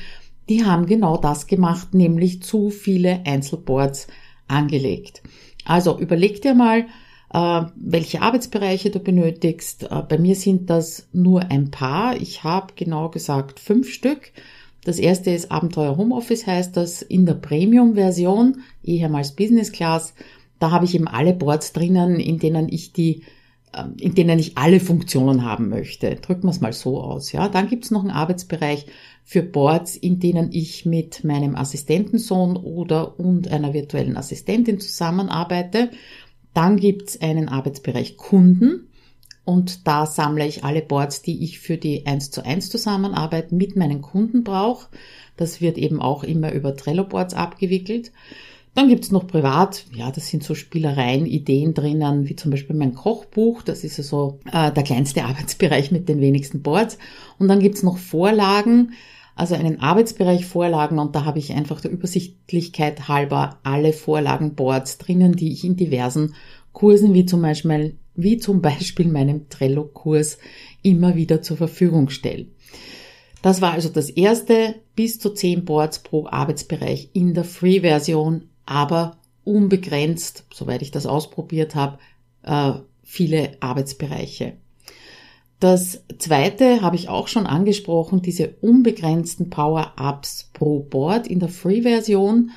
die 0.49 0.65
haben 0.65 0.85
genau 0.85 1.17
das 1.17 1.47
gemacht, 1.47 1.93
nämlich 1.93 2.41
zu 2.41 2.69
viele 2.69 3.25
Einzelboards 3.25 4.07
angelegt. 4.47 5.21
Also 5.65 5.99
überleg 5.99 6.41
dir 6.41 6.53
mal, 6.53 6.85
äh, 7.33 7.61
welche 7.75 8.21
Arbeitsbereiche 8.21 8.89
du 8.89 8.99
benötigst. 8.99 9.83
Äh, 9.91 10.03
bei 10.07 10.17
mir 10.17 10.35
sind 10.35 10.69
das 10.69 11.09
nur 11.11 11.51
ein 11.51 11.71
paar. 11.71 12.15
Ich 12.15 12.43
habe 12.43 12.73
genau 12.75 13.09
gesagt 13.09 13.59
fünf 13.59 13.91
Stück. 13.91 14.31
Das 14.87 14.99
erste 14.99 15.31
ist 15.31 15.51
Abenteuer 15.51 15.97
Homeoffice, 15.97 16.47
heißt 16.47 16.77
das 16.77 17.01
in 17.01 17.25
der 17.25 17.33
Premium-Version, 17.33 18.61
ehemals 18.85 19.33
Business 19.35 19.73
Class. 19.73 20.13
Da 20.59 20.71
habe 20.71 20.85
ich 20.85 20.95
eben 20.95 21.09
alle 21.09 21.33
Boards 21.33 21.73
drinnen, 21.73 22.21
in 22.21 22.39
denen 22.39 22.69
ich 22.69 22.93
die 22.93 23.23
ähm, 23.73 23.95
in 23.99 24.15
denen 24.15 24.39
ich 24.39 24.57
alle 24.57 24.79
Funktionen 24.79 25.43
haben 25.43 25.67
möchte. 25.67 26.15
Drücken 26.15 26.43
wir 26.43 26.51
es 26.51 26.61
mal 26.61 26.71
so 26.71 27.01
aus. 27.01 27.33
Ja, 27.33 27.49
dann 27.49 27.67
gibt 27.67 27.83
es 27.83 27.91
noch 27.91 27.99
einen 27.99 28.11
Arbeitsbereich 28.11 28.85
für 29.25 29.43
Boards, 29.43 29.97
in 29.97 30.21
denen 30.21 30.53
ich 30.53 30.85
mit 30.85 31.25
meinem 31.25 31.57
Assistentensohn 31.57 32.55
oder 32.55 33.19
und 33.19 33.51
einer 33.51 33.73
virtuellen 33.73 34.15
Assistentin 34.15 34.79
zusammenarbeite. 34.79 35.91
Dann 36.53 36.77
gibt 36.77 37.09
es 37.09 37.21
einen 37.21 37.49
Arbeitsbereich 37.49 38.15
Kunden 38.15 38.87
und 39.47 39.87
da 39.87 40.05
sammle 40.05 40.45
ich 40.45 40.65
alle 40.65 40.81
Boards, 40.81 41.21
die 41.21 41.41
ich 41.41 41.59
für 41.59 41.77
die 41.77 42.05
1 42.05 42.31
zu 42.31 42.43
1 42.43 42.69
Zusammenarbeit 42.69 43.53
mit 43.53 43.77
meinen 43.77 44.01
Kunden 44.01 44.43
brauche. 44.43 44.89
Das 45.37 45.61
wird 45.61 45.77
eben 45.77 46.01
auch 46.01 46.25
immer 46.25 46.51
über 46.51 46.75
Trello 46.75 47.05
Boards 47.05 47.33
abgewickelt. 47.33 48.11
Dann 48.75 48.89
gibt's 48.89 49.09
noch 49.09 49.25
privat, 49.25 49.85
ja, 49.95 50.11
das 50.11 50.27
sind 50.27 50.43
so 50.43 50.53
Spielereien, 50.53 51.25
Ideen 51.25 51.73
drinnen, 51.73 52.27
wie 52.27 52.35
zum 52.35 52.51
Beispiel 52.51 52.75
mein 52.75 52.93
Kochbuch, 52.93 53.61
das 53.61 53.85
ist 53.85 53.97
ja 53.97 54.03
so 54.03 54.37
äh, 54.51 54.69
der 54.69 54.83
kleinste 54.83 55.23
Arbeitsbereich 55.23 55.91
mit 55.91 56.09
den 56.09 56.19
wenigsten 56.19 56.61
Boards. 56.61 56.97
Und 57.39 57.47
dann 57.47 57.61
gibt's 57.61 57.83
noch 57.83 57.97
Vorlagen, 57.97 58.91
also 59.33 59.55
einen 59.55 59.79
Arbeitsbereich 59.79 60.45
Vorlagen 60.45 60.99
und 60.99 61.15
da 61.15 61.23
habe 61.23 61.39
ich 61.39 61.53
einfach 61.53 61.79
der 61.79 61.91
Übersichtlichkeit 61.91 63.07
halber 63.07 63.59
alle 63.63 63.93
Vorlagenboards 63.93 64.97
drinnen, 64.97 65.37
die 65.37 65.53
ich 65.53 65.63
in 65.63 65.77
diversen 65.77 66.33
Kursen 66.73 67.13
wie 67.13 67.25
zum 67.25 67.41
Beispiel, 67.41 67.95
wie 68.17 68.37
zum 68.37 68.61
Beispiel 68.61 69.07
meinem 69.07 69.47
Trello-Kurs 69.47 70.37
immer 70.81 71.15
wieder 71.15 71.41
zur 71.41 71.55
Verfügung 71.55 72.09
stelle. 72.09 72.47
Das 73.41 73.61
war 73.61 73.71
also 73.71 73.87
das 73.87 74.09
erste, 74.09 74.75
bis 74.95 75.19
zu 75.19 75.29
10 75.29 75.63
Boards 75.63 75.99
pro 75.99 76.27
Arbeitsbereich 76.27 77.11
in 77.13 77.33
der 77.33 77.45
Free-Version 77.45 78.49
aber 78.65 79.17
unbegrenzt, 79.45 80.45
soweit 80.53 80.81
ich 80.81 80.91
das 80.91 81.05
ausprobiert 81.05 81.73
habe, 81.73 81.99
äh, 82.43 82.73
viele 83.03 83.51
Arbeitsbereiche. 83.61 84.57
Das 85.59 86.03
zweite 86.19 86.81
habe 86.81 86.97
ich 86.97 87.09
auch 87.09 87.27
schon 87.27 87.47
angesprochen, 87.47 88.21
diese 88.21 88.49
unbegrenzten 88.61 89.49
Power-Ups 89.49 90.51
pro 90.53 90.81
Board 90.81 91.27
in 91.27 91.39
der 91.39 91.49
Free-Version. 91.49 92.51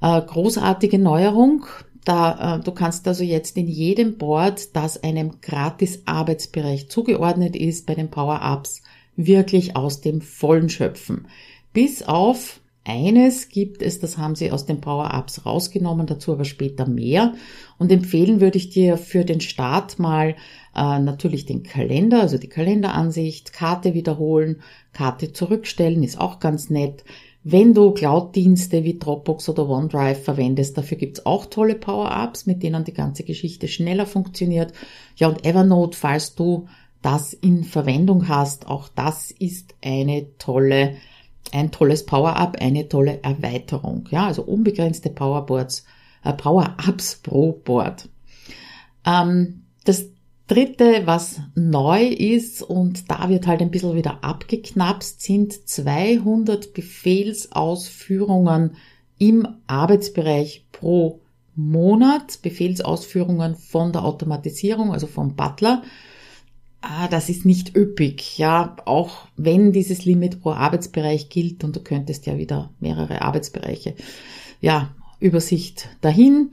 Äh, 0.00 0.22
großartige 0.22 0.98
Neuerung. 0.98 1.66
Da, 2.08 2.56
äh, 2.56 2.60
du 2.64 2.72
kannst 2.72 3.06
also 3.06 3.22
jetzt 3.22 3.58
in 3.58 3.68
jedem 3.68 4.16
Board, 4.16 4.74
das 4.74 5.02
einem 5.02 5.42
gratis 5.42 6.04
Arbeitsbereich 6.06 6.88
zugeordnet 6.88 7.54
ist, 7.54 7.84
bei 7.84 7.94
den 7.94 8.08
Power-Ups 8.08 8.80
wirklich 9.16 9.76
aus 9.76 10.00
dem 10.00 10.22
Vollen 10.22 10.70
schöpfen. 10.70 11.26
Bis 11.74 12.02
auf 12.02 12.60
eines 12.82 13.50
gibt 13.50 13.82
es, 13.82 14.00
das 14.00 14.16
haben 14.16 14.36
sie 14.36 14.50
aus 14.50 14.64
den 14.64 14.80
Power-Ups 14.80 15.44
rausgenommen, 15.44 16.06
dazu 16.06 16.32
aber 16.32 16.46
später 16.46 16.88
mehr. 16.88 17.34
Und 17.76 17.92
empfehlen 17.92 18.40
würde 18.40 18.56
ich 18.56 18.70
dir 18.70 18.96
für 18.96 19.26
den 19.26 19.42
Start 19.42 19.98
mal 19.98 20.34
äh, 20.74 20.98
natürlich 20.98 21.44
den 21.44 21.62
Kalender, 21.62 22.22
also 22.22 22.38
die 22.38 22.48
Kalenderansicht, 22.48 23.52
Karte 23.52 23.92
wiederholen, 23.92 24.62
Karte 24.94 25.34
zurückstellen, 25.34 26.02
ist 26.02 26.18
auch 26.18 26.40
ganz 26.40 26.70
nett. 26.70 27.04
Wenn 27.50 27.72
du 27.72 27.92
Cloud-Dienste 27.92 28.84
wie 28.84 28.98
Dropbox 28.98 29.48
oder 29.48 29.66
OneDrive 29.68 30.22
verwendest, 30.22 30.76
dafür 30.76 30.98
gibt's 30.98 31.24
auch 31.24 31.46
tolle 31.46 31.76
Power-Ups, 31.76 32.44
mit 32.44 32.62
denen 32.62 32.84
die 32.84 32.92
ganze 32.92 33.22
Geschichte 33.22 33.68
schneller 33.68 34.04
funktioniert. 34.04 34.74
Ja, 35.16 35.28
und 35.28 35.46
Evernote, 35.46 35.96
falls 35.96 36.34
du 36.34 36.68
das 37.00 37.32
in 37.32 37.64
Verwendung 37.64 38.28
hast, 38.28 38.66
auch 38.66 38.88
das 38.88 39.30
ist 39.30 39.74
eine 39.82 40.26
tolle 40.36 40.96
ein 41.50 41.70
tolles 41.70 42.04
Power-Up, 42.04 42.56
eine 42.60 42.86
tolle 42.86 43.22
Erweiterung. 43.22 44.06
Ja, 44.10 44.26
also 44.26 44.42
unbegrenzte 44.42 45.08
Powerboards, 45.08 45.86
äh, 46.24 46.34
Power-Ups 46.34 47.20
pro 47.22 47.52
Board. 47.52 48.10
Ähm, 49.06 49.62
das 49.84 50.04
dritte, 50.48 51.02
was 51.04 51.40
neu 51.54 52.06
ist 52.06 52.62
und 52.62 53.08
da 53.10 53.28
wird 53.28 53.46
halt 53.46 53.60
ein 53.60 53.70
bisschen 53.70 53.94
wieder 53.94 54.24
abgeknapst, 54.24 55.22
sind 55.22 55.68
200 55.68 56.74
Befehlsausführungen 56.74 58.72
im 59.18 59.46
Arbeitsbereich 59.66 60.64
pro 60.72 61.20
Monat. 61.54 62.40
Befehlsausführungen 62.42 63.54
von 63.54 63.92
der 63.92 64.04
Automatisierung, 64.04 64.92
also 64.92 65.06
vom 65.06 65.36
Butler 65.36 65.82
ah, 66.80 67.08
das 67.08 67.28
ist 67.28 67.44
nicht 67.44 67.76
üppig, 67.76 68.38
ja, 68.38 68.76
auch 68.84 69.26
wenn 69.36 69.72
dieses 69.72 70.04
Limit 70.04 70.40
pro 70.40 70.52
Arbeitsbereich 70.52 71.28
gilt 71.28 71.64
und 71.64 71.76
du 71.76 71.80
könntest 71.80 72.26
ja 72.26 72.38
wieder 72.38 72.70
mehrere 72.80 73.22
Arbeitsbereiche, 73.22 73.94
ja, 74.60 74.94
Übersicht 75.20 75.88
dahin. 76.00 76.50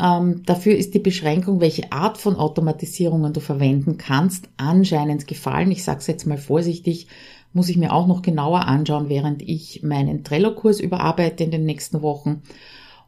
Ähm, 0.00 0.42
dafür 0.46 0.76
ist 0.76 0.94
die 0.94 1.00
Beschränkung, 1.00 1.60
welche 1.60 1.92
Art 1.92 2.16
von 2.16 2.36
Automatisierungen 2.36 3.32
du 3.32 3.40
verwenden 3.40 3.98
kannst, 3.98 4.48
anscheinend 4.56 5.26
gefallen. 5.26 5.70
Ich 5.70 5.84
sage 5.84 5.98
es 5.98 6.06
jetzt 6.06 6.26
mal 6.26 6.38
vorsichtig, 6.38 7.08
muss 7.52 7.68
ich 7.68 7.76
mir 7.76 7.92
auch 7.92 8.06
noch 8.06 8.22
genauer 8.22 8.66
anschauen, 8.66 9.08
während 9.08 9.42
ich 9.42 9.82
meinen 9.82 10.24
Trello-Kurs 10.24 10.80
überarbeite 10.80 11.44
in 11.44 11.50
den 11.50 11.64
nächsten 11.64 12.00
Wochen. 12.00 12.42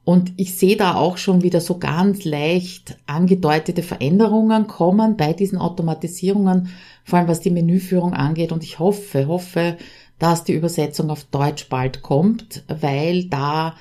Und 0.05 0.33
ich 0.37 0.57
sehe 0.57 0.77
da 0.77 0.97
auch 0.97 1.17
schon 1.17 1.43
wieder 1.43 1.61
so 1.61 1.79
ganz 1.79 2.25
leicht 2.25 2.97
angedeutete 3.07 3.85
Veränderungen 3.85 4.67
kommen 4.67 5.17
bei 5.17 5.33
diesen 5.33 5.59
Automatisierungen, 5.59 6.71
vor 7.05 7.21
allem 7.21 7.29
was 7.29 7.41
die 7.41 7.51
Menüführung 7.51 8.13
angeht. 8.13 8.51
Und 8.51 8.65
ich 8.65 8.81
hoffe, 8.81 9.29
hoffe, 9.29 9.77
dass 10.19 10.43
die 10.43 10.55
Übersetzung 10.55 11.09
auf 11.09 11.25
Deutsch 11.25 11.69
bald 11.69 12.03
kommt, 12.03 12.65
weil 12.67 13.27
da 13.27 13.77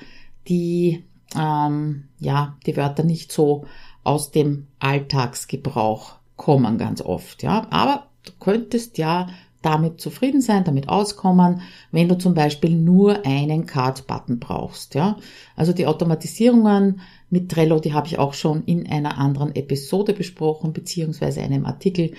die, 0.48 1.02
ähm, 1.38 2.04
ja, 2.18 2.56
die 2.66 2.76
Wörter 2.76 3.04
nicht 3.04 3.32
so 3.32 3.64
aus 4.04 4.30
dem 4.30 4.66
Alltagsgebrauch 4.78 6.16
kommen 6.36 6.78
ganz 6.78 7.00
oft, 7.00 7.42
ja. 7.42 7.66
Aber 7.70 8.06
du 8.24 8.32
könntest 8.40 8.98
ja 8.98 9.28
damit 9.62 10.00
zufrieden 10.00 10.40
sein, 10.40 10.64
damit 10.64 10.88
auskommen, 10.88 11.62
wenn 11.92 12.08
du 12.08 12.18
zum 12.18 12.34
Beispiel 12.34 12.70
nur 12.70 13.24
einen 13.24 13.64
Card-Button 13.64 14.40
brauchst. 14.40 14.94
Ja? 14.94 15.16
Also 15.56 15.72
die 15.72 15.86
Automatisierungen 15.86 17.00
mit 17.30 17.50
Trello, 17.50 17.78
die 17.78 17.94
habe 17.94 18.08
ich 18.08 18.18
auch 18.18 18.34
schon 18.34 18.64
in 18.64 18.88
einer 18.88 19.18
anderen 19.18 19.54
Episode 19.54 20.12
besprochen, 20.12 20.72
beziehungsweise 20.72 21.40
einem 21.40 21.64
Artikel. 21.64 22.12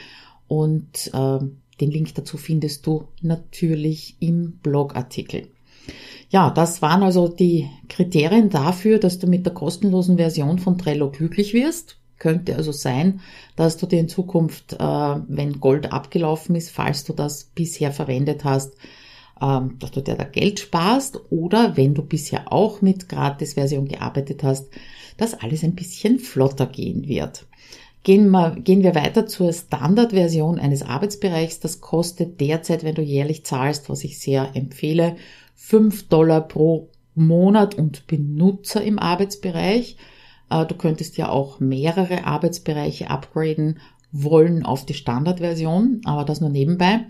Und 0.48 1.12
äh, 1.14 1.40
den 1.82 1.92
Link 1.92 2.16
dazu 2.16 2.38
findest 2.38 2.88
du 2.88 3.08
natürlich 3.22 4.16
im 4.20 4.60
Blogartikel. 4.64 5.50
Ja, 6.30 6.50
das 6.50 6.82
waren 6.82 7.04
also 7.04 7.28
die 7.28 7.70
Kriterien 7.90 8.50
dafür, 8.50 9.00
dass 9.00 9.20
du 9.20 9.28
mit 9.28 9.46
der 9.46 9.54
kostenlosen 9.54 10.18
Version 10.18 10.58
von 10.58 10.78
Trello 10.78 11.12
glücklich 11.12 11.54
wirst. 11.54 11.98
Könnte 12.18 12.56
also 12.56 12.72
sein, 12.72 13.20
dass 13.56 13.78
du 13.78 13.86
dir 13.86 14.00
in 14.00 14.10
Zukunft, 14.10 14.74
äh, 14.74 14.78
wenn 14.80 15.60
Gold 15.60 15.92
abgelaufen 15.92 16.56
ist, 16.56 16.72
falls 16.72 17.04
du 17.04 17.14
das 17.14 17.44
bisher 17.44 17.92
verwendet 17.92 18.44
hast, 18.46 18.74
ähm, 19.42 19.78
dass 19.80 19.92
du 19.92 20.02
dir 20.02 20.16
da 20.16 20.24
Geld 20.24 20.60
sparst 20.60 21.20
oder 21.30 21.76
wenn 21.76 21.94
du 21.94 22.02
bisher 22.02 22.52
auch 22.52 22.82
mit 22.82 23.10
Gratis-Version 23.10 23.88
gearbeitet 23.88 24.44
hast, 24.44 24.70
dass 25.18 25.34
alles 25.34 25.64
ein 25.64 25.76
bisschen 25.76 26.18
flotter 26.20 26.66
gehen 26.66 27.08
wird. 27.08 27.46
Gehen 28.04 28.30
wir, 28.32 28.58
gehen 28.60 28.84
wir 28.84 28.96
weiter 28.96 29.28
zur 29.28 29.54
Standardversion 29.54 30.60
eines 30.60 30.84
Arbeitsbereichs. 30.84 31.62
Das 31.62 31.80
kostet 31.80 32.42
derzeit, 32.42 32.84
wenn 32.84 32.96
du 32.96 33.02
jährlich 33.02 33.46
zahlst, 33.46 33.90
was 33.90 34.04
ich 34.04 34.20
sehr 34.20 34.52
empfehle, 34.56 35.16
5 35.56 36.08
Dollar 36.10 36.42
pro 36.48 36.90
Monat 37.16 37.76
und 37.76 38.08
Benutzer 38.08 38.84
im 38.84 39.00
Arbeitsbereich. 39.00 39.98
Äh, 40.50 40.66
du 40.66 40.76
könntest 40.76 41.18
ja 41.18 41.30
auch 41.30 41.60
mehrere 41.60 42.26
Arbeitsbereiche 42.26 43.10
upgraden 43.10 43.80
wollen 44.12 44.64
auf 44.64 44.86
die 44.86 44.94
Standardversion, 44.94 46.02
aber 46.06 46.24
das 46.24 46.42
nur 46.42 46.50
nebenbei. 46.50 47.06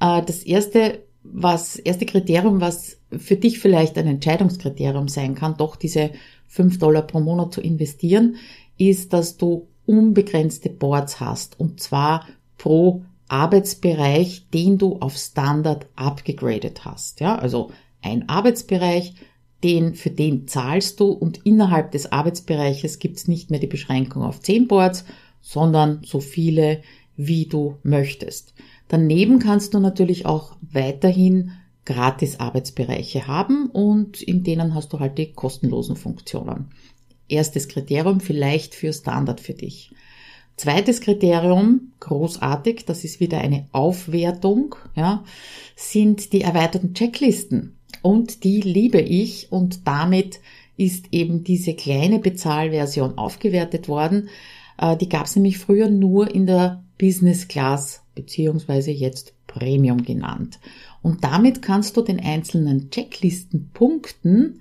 Äh, 0.00 0.22
das 0.22 0.42
erste, 0.42 1.04
was, 1.22 1.76
erste 1.76 2.06
Kriterium, 2.06 2.60
was 2.60 2.98
für 3.16 3.36
dich 3.36 3.58
vielleicht 3.58 3.98
ein 3.98 4.06
Entscheidungskriterium 4.06 5.08
sein 5.08 5.34
kann, 5.34 5.56
doch 5.56 5.76
diese 5.76 6.10
5 6.48 6.78
Dollar 6.78 7.02
pro 7.02 7.20
Monat 7.20 7.52
zu 7.54 7.60
investieren, 7.60 8.36
ist, 8.78 9.12
dass 9.12 9.36
du 9.36 9.68
unbegrenzte 9.86 10.70
Boards 10.70 11.20
hast 11.20 11.58
und 11.58 11.80
zwar 11.80 12.26
pro 12.56 13.02
Arbeitsbereich, 13.30 14.48
den 14.52 14.78
du 14.78 14.96
auf 14.98 15.16
Standard 15.16 15.86
abgegradet 15.96 16.84
hast. 16.84 17.20
Ja, 17.20 17.36
also 17.36 17.70
ein 18.02 18.28
Arbeitsbereich, 18.28 19.14
den, 19.62 19.94
für 19.94 20.10
den 20.10 20.48
zahlst 20.48 21.00
du 21.00 21.06
und 21.06 21.38
innerhalb 21.44 21.92
des 21.92 22.12
Arbeitsbereiches 22.12 22.98
gibt's 22.98 23.28
nicht 23.28 23.50
mehr 23.50 23.60
die 23.60 23.66
Beschränkung 23.66 24.22
auf 24.22 24.40
10 24.40 24.68
Boards, 24.68 25.04
sondern 25.40 26.00
so 26.04 26.20
viele, 26.20 26.82
wie 27.16 27.46
du 27.46 27.76
möchtest. 27.82 28.54
Daneben 28.88 29.38
kannst 29.38 29.74
du 29.74 29.80
natürlich 29.80 30.26
auch 30.26 30.56
weiterhin 30.62 31.52
gratis 31.84 32.40
Arbeitsbereiche 32.40 33.26
haben 33.26 33.66
und 33.66 34.22
in 34.22 34.42
denen 34.42 34.74
hast 34.74 34.92
du 34.92 34.98
halt 34.98 35.18
die 35.18 35.32
kostenlosen 35.32 35.96
Funktionen. 35.96 36.70
erstes 37.28 37.68
Kriterium, 37.68 38.18
vielleicht 38.18 38.74
für 38.74 38.92
Standard 38.92 39.40
für 39.40 39.54
dich. 39.54 39.92
Zweites 40.60 41.00
Kriterium, 41.00 41.92
großartig, 42.00 42.84
das 42.84 43.02
ist 43.02 43.18
wieder 43.18 43.38
eine 43.38 43.66
Aufwertung, 43.72 44.74
ja, 44.94 45.24
sind 45.74 46.34
die 46.34 46.42
erweiterten 46.42 46.92
Checklisten. 46.92 47.78
Und 48.02 48.44
die 48.44 48.60
liebe 48.60 49.00
ich 49.00 49.50
und 49.50 49.86
damit 49.86 50.40
ist 50.76 51.06
eben 51.12 51.44
diese 51.44 51.72
kleine 51.72 52.18
Bezahlversion 52.18 53.16
aufgewertet 53.16 53.88
worden. 53.88 54.28
Äh, 54.76 54.98
die 54.98 55.08
gab 55.08 55.24
es 55.24 55.34
nämlich 55.34 55.56
früher 55.56 55.88
nur 55.88 56.30
in 56.30 56.44
der 56.44 56.84
Business 56.98 57.48
Class 57.48 58.02
beziehungsweise 58.14 58.90
jetzt 58.90 59.32
Premium 59.46 60.02
genannt. 60.02 60.60
Und 61.00 61.24
damit 61.24 61.62
kannst 61.62 61.96
du 61.96 62.02
den 62.02 62.20
einzelnen 62.20 62.90
Checklistenpunkten 62.90 64.60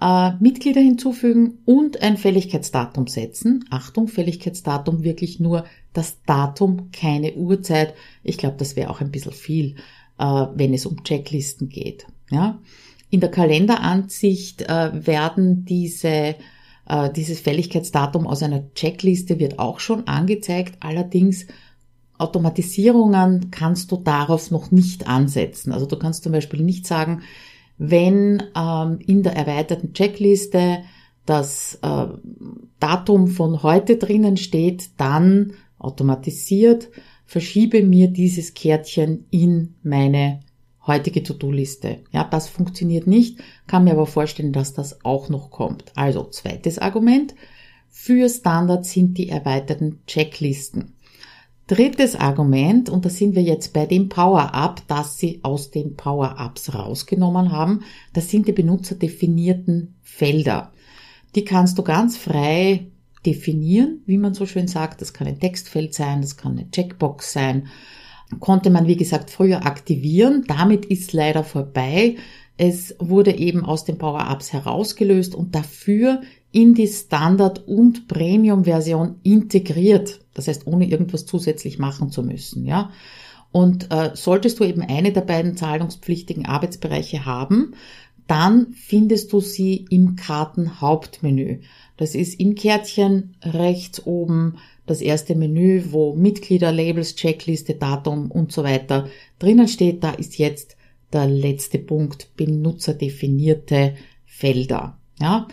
äh, 0.00 0.32
Mitglieder 0.40 0.80
hinzufügen 0.80 1.58
und 1.64 2.02
ein 2.02 2.16
Fälligkeitsdatum 2.16 3.06
setzen. 3.06 3.64
Achtung, 3.70 4.08
Fälligkeitsdatum 4.08 5.04
wirklich 5.04 5.40
nur 5.40 5.64
das 5.92 6.22
Datum, 6.24 6.90
keine 6.92 7.34
Uhrzeit. 7.34 7.94
Ich 8.22 8.38
glaube, 8.38 8.56
das 8.58 8.76
wäre 8.76 8.90
auch 8.90 9.00
ein 9.00 9.10
bisschen 9.10 9.32
viel, 9.32 9.76
äh, 10.18 10.46
wenn 10.54 10.74
es 10.74 10.86
um 10.86 11.02
Checklisten 11.04 11.68
geht. 11.68 12.06
Ja? 12.30 12.60
In 13.10 13.20
der 13.20 13.30
Kalenderansicht 13.30 14.62
äh, 14.62 15.06
werden 15.06 15.64
diese 15.64 16.36
äh, 16.88 17.12
dieses 17.12 17.40
Fälligkeitsdatum 17.40 18.26
aus 18.26 18.42
einer 18.42 18.72
Checkliste 18.74 19.38
wird 19.38 19.58
auch 19.58 19.80
schon 19.80 20.06
angezeigt. 20.06 20.76
Allerdings 20.80 21.46
Automatisierungen 22.18 23.50
kannst 23.50 23.92
du 23.92 23.96
darauf 23.96 24.50
noch 24.50 24.70
nicht 24.70 25.06
ansetzen. 25.06 25.72
Also 25.72 25.86
du 25.86 25.96
kannst 25.96 26.24
zum 26.24 26.32
Beispiel 26.32 26.62
nicht 26.62 26.86
sagen, 26.86 27.22
wenn 27.78 28.42
ähm, 28.56 28.98
in 29.06 29.22
der 29.22 29.36
erweiterten 29.36 29.92
Checkliste 29.92 30.80
das 31.24 31.78
äh, 31.82 32.06
Datum 32.80 33.28
von 33.28 33.62
heute 33.62 33.96
drinnen 33.96 34.36
steht, 34.36 34.90
dann 34.98 35.52
automatisiert 35.78 36.88
verschiebe 37.28 37.82
mir 37.82 38.08
dieses 38.08 38.54
Kärtchen 38.54 39.26
in 39.30 39.74
meine 39.82 40.40
heutige 40.86 41.22
To-Do-Liste. 41.22 41.98
Ja, 42.10 42.24
das 42.24 42.48
funktioniert 42.48 43.06
nicht, 43.06 43.38
kann 43.66 43.84
mir 43.84 43.92
aber 43.92 44.06
vorstellen, 44.06 44.54
dass 44.54 44.72
das 44.72 45.04
auch 45.04 45.28
noch 45.28 45.50
kommt. 45.50 45.92
Also 45.94 46.24
zweites 46.24 46.78
Argument. 46.78 47.34
Für 47.90 48.28
Standards 48.30 48.92
sind 48.92 49.18
die 49.18 49.28
erweiterten 49.28 50.00
Checklisten. 50.06 50.94
Drittes 51.68 52.16
Argument, 52.16 52.88
und 52.88 53.04
da 53.04 53.10
sind 53.10 53.34
wir 53.34 53.42
jetzt 53.42 53.74
bei 53.74 53.84
dem 53.84 54.08
Power-Up, 54.08 54.82
das 54.88 55.18
Sie 55.18 55.40
aus 55.42 55.70
den 55.70 55.96
Power-Ups 55.96 56.74
rausgenommen 56.74 57.52
haben, 57.52 57.82
das 58.14 58.30
sind 58.30 58.48
die 58.48 58.52
benutzerdefinierten 58.52 59.94
Felder. 60.02 60.72
Die 61.34 61.44
kannst 61.44 61.76
du 61.76 61.82
ganz 61.82 62.16
frei 62.16 62.86
definieren, 63.26 64.00
wie 64.06 64.16
man 64.16 64.32
so 64.32 64.46
schön 64.46 64.66
sagt. 64.66 65.02
Das 65.02 65.12
kann 65.12 65.26
ein 65.26 65.40
Textfeld 65.40 65.92
sein, 65.92 66.22
das 66.22 66.38
kann 66.38 66.52
eine 66.52 66.70
Checkbox 66.70 67.34
sein. 67.34 67.66
Konnte 68.40 68.70
man, 68.70 68.86
wie 68.86 68.96
gesagt, 68.96 69.30
früher 69.30 69.66
aktivieren. 69.66 70.44
Damit 70.48 70.86
ist 70.86 71.12
leider 71.12 71.44
vorbei. 71.44 72.16
Es 72.56 72.96
wurde 72.98 73.36
eben 73.36 73.66
aus 73.66 73.84
den 73.84 73.98
Power-Ups 73.98 74.54
herausgelöst 74.54 75.34
und 75.34 75.54
dafür 75.54 76.22
in 76.52 76.74
die 76.74 76.86
Standard- 76.86 77.66
und 77.66 78.08
Premium-Version 78.08 79.16
integriert. 79.22 80.20
Das 80.34 80.48
heißt, 80.48 80.66
ohne 80.66 80.88
irgendwas 80.88 81.26
zusätzlich 81.26 81.78
machen 81.78 82.10
zu 82.10 82.22
müssen, 82.22 82.64
ja. 82.64 82.90
Und 83.50 83.90
äh, 83.90 84.10
solltest 84.14 84.60
du 84.60 84.64
eben 84.64 84.82
eine 84.82 85.12
der 85.12 85.22
beiden 85.22 85.56
zahlungspflichtigen 85.56 86.46
Arbeitsbereiche 86.46 87.24
haben, 87.24 87.74
dann 88.26 88.74
findest 88.74 89.32
du 89.32 89.40
sie 89.40 89.86
im 89.88 90.16
Kartenhauptmenü. 90.16 91.60
Das 91.96 92.14
ist 92.14 92.38
im 92.38 92.54
Kärtchen 92.54 93.36
rechts 93.42 94.06
oben 94.06 94.58
das 94.86 95.00
erste 95.00 95.34
Menü, 95.34 95.84
wo 95.90 96.14
Mitglieder, 96.14 96.70
Labels, 96.72 97.16
Checkliste, 97.16 97.74
Datum 97.74 98.30
und 98.30 98.52
so 98.52 98.64
weiter 98.64 99.08
drinnen 99.38 99.66
steht. 99.66 100.04
Da 100.04 100.10
ist 100.10 100.38
jetzt 100.38 100.76
der 101.12 101.26
letzte 101.26 101.78
Punkt 101.78 102.36
benutzerdefinierte 102.36 103.94
Felder. 104.26 104.98
Ja, 105.20 105.48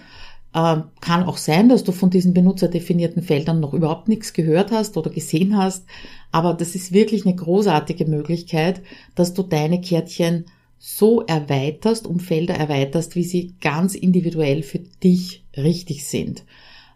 kann 0.55 1.23
auch 1.23 1.35
sein, 1.35 1.67
dass 1.67 1.83
du 1.83 1.91
von 1.91 2.09
diesen 2.09 2.33
benutzerdefinierten 2.33 3.21
Feldern 3.21 3.59
noch 3.59 3.73
überhaupt 3.73 4.07
nichts 4.07 4.31
gehört 4.31 4.71
hast 4.71 4.95
oder 4.95 5.09
gesehen 5.09 5.57
hast, 5.57 5.85
aber 6.31 6.53
das 6.53 6.75
ist 6.75 6.93
wirklich 6.93 7.25
eine 7.25 7.35
großartige 7.35 8.05
Möglichkeit, 8.05 8.81
dass 9.15 9.33
du 9.33 9.43
deine 9.43 9.81
Kärtchen 9.81 10.45
so 10.79 11.21
erweiterst, 11.21 12.07
um 12.07 12.19
Felder 12.19 12.55
erweiterst, 12.55 13.15
wie 13.15 13.23
sie 13.23 13.55
ganz 13.59 13.95
individuell 13.95 14.63
für 14.63 14.79
dich 14.79 15.43
richtig 15.57 16.05
sind. 16.05 16.45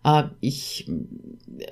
Äh, 0.05 0.23
ich, 0.39 0.89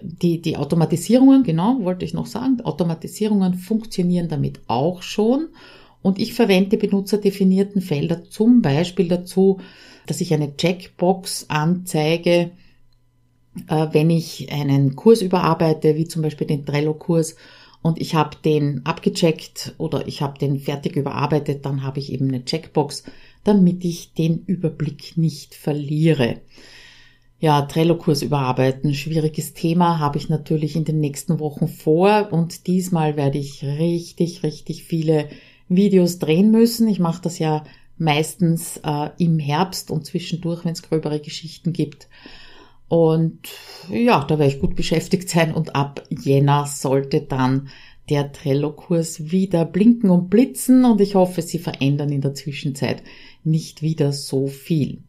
die, 0.01 0.41
die 0.41 0.57
Automatisierungen, 0.57 1.43
genau, 1.43 1.79
wollte 1.83 2.03
ich 2.03 2.13
noch 2.13 2.25
sagen, 2.25 2.59
Automatisierungen 2.61 3.53
funktionieren 3.53 4.27
damit 4.27 4.59
auch 4.67 5.03
schon. 5.03 5.47
Und 6.01 6.19
ich 6.19 6.33
verwende 6.33 6.77
benutzerdefinierten 6.77 7.81
Felder 7.81 8.25
zum 8.25 8.61
Beispiel 8.61 9.07
dazu, 9.07 9.59
dass 10.07 10.21
ich 10.21 10.33
eine 10.33 10.57
Checkbox 10.57 11.45
anzeige, 11.49 12.51
äh, 13.67 13.87
wenn 13.91 14.09
ich 14.09 14.51
einen 14.51 14.95
Kurs 14.95 15.21
überarbeite, 15.21 15.95
wie 15.95 16.07
zum 16.07 16.21
Beispiel 16.21 16.47
den 16.47 16.65
Trello-Kurs, 16.65 17.35
und 17.81 18.01
ich 18.01 18.15
habe 18.15 18.37
den 18.43 18.85
abgecheckt 18.85 19.75
oder 19.77 20.07
ich 20.07 20.21
habe 20.21 20.37
den 20.37 20.59
fertig 20.59 20.95
überarbeitet, 20.95 21.65
dann 21.65 21.83
habe 21.83 21.99
ich 21.99 22.11
eben 22.11 22.27
eine 22.27 22.43
Checkbox, 22.43 23.03
damit 23.43 23.85
ich 23.85 24.13
den 24.13 24.43
Überblick 24.45 25.15
nicht 25.15 25.55
verliere. 25.55 26.41
Ja, 27.39 27.61
Trello-Kurs 27.61 28.23
überarbeiten, 28.23 28.93
schwieriges 28.95 29.53
Thema, 29.53 29.99
habe 29.99 30.17
ich 30.17 30.27
natürlich 30.27 30.75
in 30.75 30.85
den 30.85 30.99
nächsten 30.99 31.39
Wochen 31.39 31.67
vor 31.67 32.29
und 32.31 32.65
diesmal 32.67 33.15
werde 33.15 33.37
ich 33.37 33.63
richtig, 33.63 34.43
richtig 34.43 34.83
viele 34.83 35.29
Videos 35.69 36.17
drehen 36.17 36.49
müssen. 36.49 36.87
Ich 36.87 36.99
mache 36.99 37.21
das 37.21 37.37
ja 37.37 37.63
meistens 37.97 38.79
äh, 38.83 39.09
im 39.17 39.39
Herbst 39.39 39.91
und 39.91 40.05
zwischendurch, 40.05 40.65
wenn 40.65 40.73
es 40.73 40.83
gröbere 40.83 41.19
Geschichten 41.19 41.73
gibt. 41.73 42.07
Und 42.87 43.49
ja, 43.89 44.23
da 44.23 44.39
werde 44.39 44.53
ich 44.53 44.61
gut 44.61 44.75
beschäftigt 44.75 45.29
sein 45.29 45.53
und 45.53 45.75
ab 45.75 46.03
Jänner 46.09 46.65
sollte 46.65 47.21
dann 47.21 47.69
der 48.09 48.31
Trello-Kurs 48.31 49.31
wieder 49.31 49.65
blinken 49.65 50.09
und 50.09 50.29
blitzen 50.29 50.85
und 50.85 51.01
ich 51.01 51.15
hoffe, 51.15 51.41
sie 51.41 51.59
verändern 51.59 52.09
in 52.09 52.21
der 52.21 52.33
Zwischenzeit 52.33 53.03
nicht 53.43 53.81
wieder 53.81 54.13
so 54.13 54.47
viel. 54.47 55.03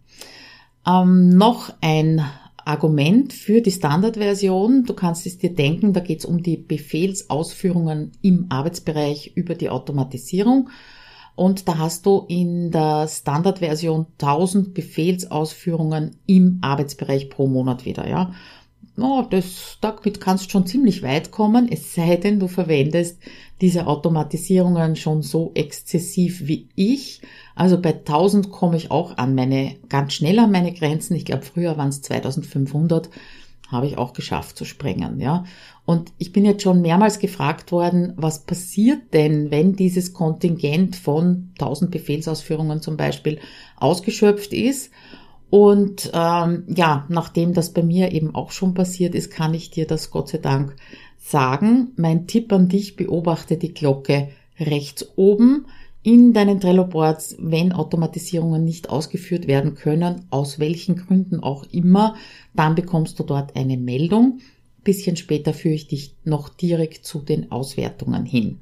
Ähm, 0.87 1.29
noch 1.31 1.73
ein 1.81 2.25
Argument 2.65 3.33
für 3.33 3.61
die 3.63 3.71
Standardversion. 3.71 4.85
Du 4.85 4.95
kannst 4.95 5.27
es 5.27 5.39
dir 5.39 5.55
denken, 5.55 5.93
da 5.93 6.01
geht 6.01 6.21
es 6.21 6.25
um 6.25 6.43
die 6.43 6.57
Befehlsausführungen 6.57 8.13
im 8.21 8.47
Arbeitsbereich 8.51 9.33
über 9.37 9.55
die 9.55 9.71
Automatisierung. 9.71 10.69
Und 11.39 11.69
da 11.69 11.79
hast 11.79 12.05
du 12.05 12.25
in 12.27 12.73
der 12.73 13.07
Standardversion 13.07 14.07
1000 14.21 14.75
Befehlsausführungen 14.75 16.17
im 16.27 16.59
Arbeitsbereich 16.63 17.31
pro 17.31 17.47
Monat 17.47 17.85
wieder, 17.85 18.09
ja. 18.09 18.33
Oh, 18.97 19.23
das, 19.31 19.79
damit 19.81 20.21
kannst 20.21 20.47
du 20.47 20.51
schon 20.51 20.67
ziemlich 20.67 21.05
weit 21.05 21.31
kommen, 21.31 21.71
es 21.71 21.95
sei 21.95 22.17
denn, 22.17 22.41
du 22.41 22.49
verwendest 22.49 23.21
diese 23.61 23.87
Automatisierungen 23.87 24.97
schon 24.97 25.23
so 25.23 25.53
exzessiv 25.55 26.49
wie 26.49 26.71
ich. 26.75 27.23
Also 27.55 27.81
bei 27.81 27.95
1000 27.95 28.51
komme 28.51 28.77
ich 28.77 28.91
auch 28.91 29.17
an 29.17 29.37
meine, 29.37 29.77
ganz 29.89 30.15
schnell 30.15 30.41
an 30.41 30.51
meine 30.51 30.73
Grenzen. 30.73 31.15
Ich 31.15 31.25
glaube, 31.25 31.43
früher 31.43 31.79
waren 31.79 31.91
es 31.91 32.03
2500 32.03 33.11
habe 33.69 33.87
ich 33.87 33.99
auch 33.99 34.13
geschafft 34.13 34.57
zu 34.57 34.65
sprengen, 34.65 35.21
ja. 35.21 35.45
Und 35.89 36.13
ich 36.19 36.33
bin 36.33 36.45
jetzt 36.45 36.65
schon 36.65 36.83
mehrmals 36.83 37.19
gefragt 37.19 37.73
worden, 37.73 38.13
was 38.17 38.41
passiert 38.41 39.15
denn, 39.15 39.51
wenn 39.51 39.73
dieses 39.73 40.13
Kontingent 40.13 40.97
von 40.97 41.49
1000 41.59 41.91
Befehlsausführungen 41.91 42.83
zum 42.83 42.99
Beispiel 42.99 43.39
ausgeschöpft 43.79 44.53
ist? 44.53 44.91
Und 45.49 46.11
ähm, 46.13 46.65
ja, 46.69 47.07
nachdem 47.09 47.55
das 47.55 47.73
bei 47.73 47.83
mir 47.83 48.13
eben 48.13 48.35
auch 48.35 48.51
schon 48.51 48.75
passiert 48.75 49.15
ist, 49.15 49.31
kann 49.31 49.55
ich 49.55 49.71
dir 49.71 49.87
das 49.87 50.11
Gott 50.11 50.29
sei 50.29 50.37
Dank 50.37 50.77
sagen. 51.17 51.93
Mein 51.97 52.27
Tipp 52.27 52.53
an 52.53 52.69
dich, 52.69 52.97
beobachte 52.97 53.57
die 53.57 53.73
Glocke 53.73 54.29
rechts 54.61 55.07
oben 55.17 55.69
in 56.03 56.35
deinen 56.35 56.61
Trello-Boards, 56.61 57.37
wenn 57.39 57.73
Automatisierungen 57.73 58.63
nicht 58.63 58.91
ausgeführt 58.91 59.47
werden 59.47 59.75
können, 59.75 60.27
aus 60.29 60.59
welchen 60.59 60.97
Gründen 60.97 61.41
auch 61.41 61.65
immer, 61.73 62.15
dann 62.55 62.75
bekommst 62.75 63.19
du 63.19 63.23
dort 63.23 63.57
eine 63.57 63.79
Meldung. 63.79 64.41
Bisschen 64.89 65.17
später 65.17 65.53
führe 65.53 65.75
ich 65.75 65.87
dich 65.87 66.15
noch 66.25 66.49
direkt 66.49 67.05
zu 67.05 67.19
den 67.19 67.53
Auswertungen 67.53 68.25
hin. 68.25 68.61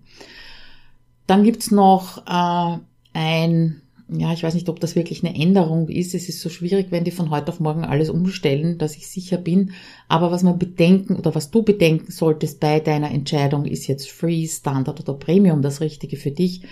Dann 1.29 1.45
gibt's 1.45 1.71
noch 1.71 2.27
äh, 2.27 2.79
ein, 3.13 3.81
ja, 4.09 4.33
ich 4.33 4.43
weiß 4.43 4.55
nicht, 4.55 4.69
ob 4.69 4.81
das 4.81 4.97
wirklich 4.97 5.25
eine 5.25 5.41
Änderung 5.41 5.89
ist. 5.89 6.15
Es 6.15 6.29
ist 6.29 6.41
so 6.41 6.49
schwierig, 6.49 6.89
wenn 6.91 7.05
die 7.05 7.13
von 7.13 7.31
heute 7.31 7.53
auf 7.53 7.61
morgen 7.61 7.85
alles 7.85 8.11
umstellen, 8.11 8.77
dass 8.79 8.97
ich 8.97 9.07
sicher 9.07 9.37
bin. 9.37 9.71
Aber 10.09 10.33
was 10.33 10.43
man 10.43 10.59
bedenken 10.59 11.15
oder 11.15 11.33
was 11.37 11.53
du 11.53 11.63
bedenken 11.63 12.11
solltest 12.11 12.59
bei 12.59 12.81
deiner 12.81 13.13
Entscheidung, 13.13 13.65
ist 13.65 13.87
jetzt 13.87 14.11
Free, 14.11 14.49
Standard 14.49 14.99
oder 14.99 15.15
Premium 15.15 15.63
das 15.63 15.81
Richtige 15.81 16.17
für 16.17 16.33
dich 16.33 16.63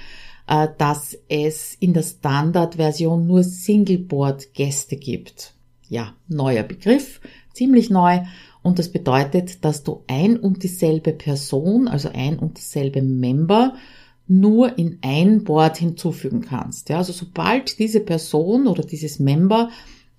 äh, 0.46 0.68
dass 0.76 1.16
es 1.28 1.74
in 1.74 1.94
der 1.94 2.02
Standardversion 2.02 3.26
nur 3.26 3.42
Singleboard-Gäste 3.42 4.96
gibt. 4.96 5.54
Ja, 5.88 6.14
neuer 6.28 6.64
Begriff. 6.64 7.20
ziemlich 7.54 7.88
neu 7.88 8.20
und 8.64 8.78
das 8.78 8.88
bedeutet, 8.88 9.62
dass 9.62 9.84
du 9.84 10.02
ein 10.08 10.38
und 10.38 10.62
dieselbe 10.62 11.12
Person, 11.12 11.86
also 11.86 12.08
ein 12.12 12.38
und 12.38 12.56
dasselbe 12.56 13.02
Member, 13.02 13.74
nur 14.26 14.78
in 14.78 14.98
ein 15.02 15.44
Board 15.44 15.76
hinzufügen 15.76 16.40
kannst. 16.40 16.88
Ja, 16.88 16.96
also 16.96 17.12
sobald 17.12 17.78
diese 17.78 18.00
Person 18.00 18.66
oder 18.66 18.82
dieses 18.82 19.18
Member 19.18 19.68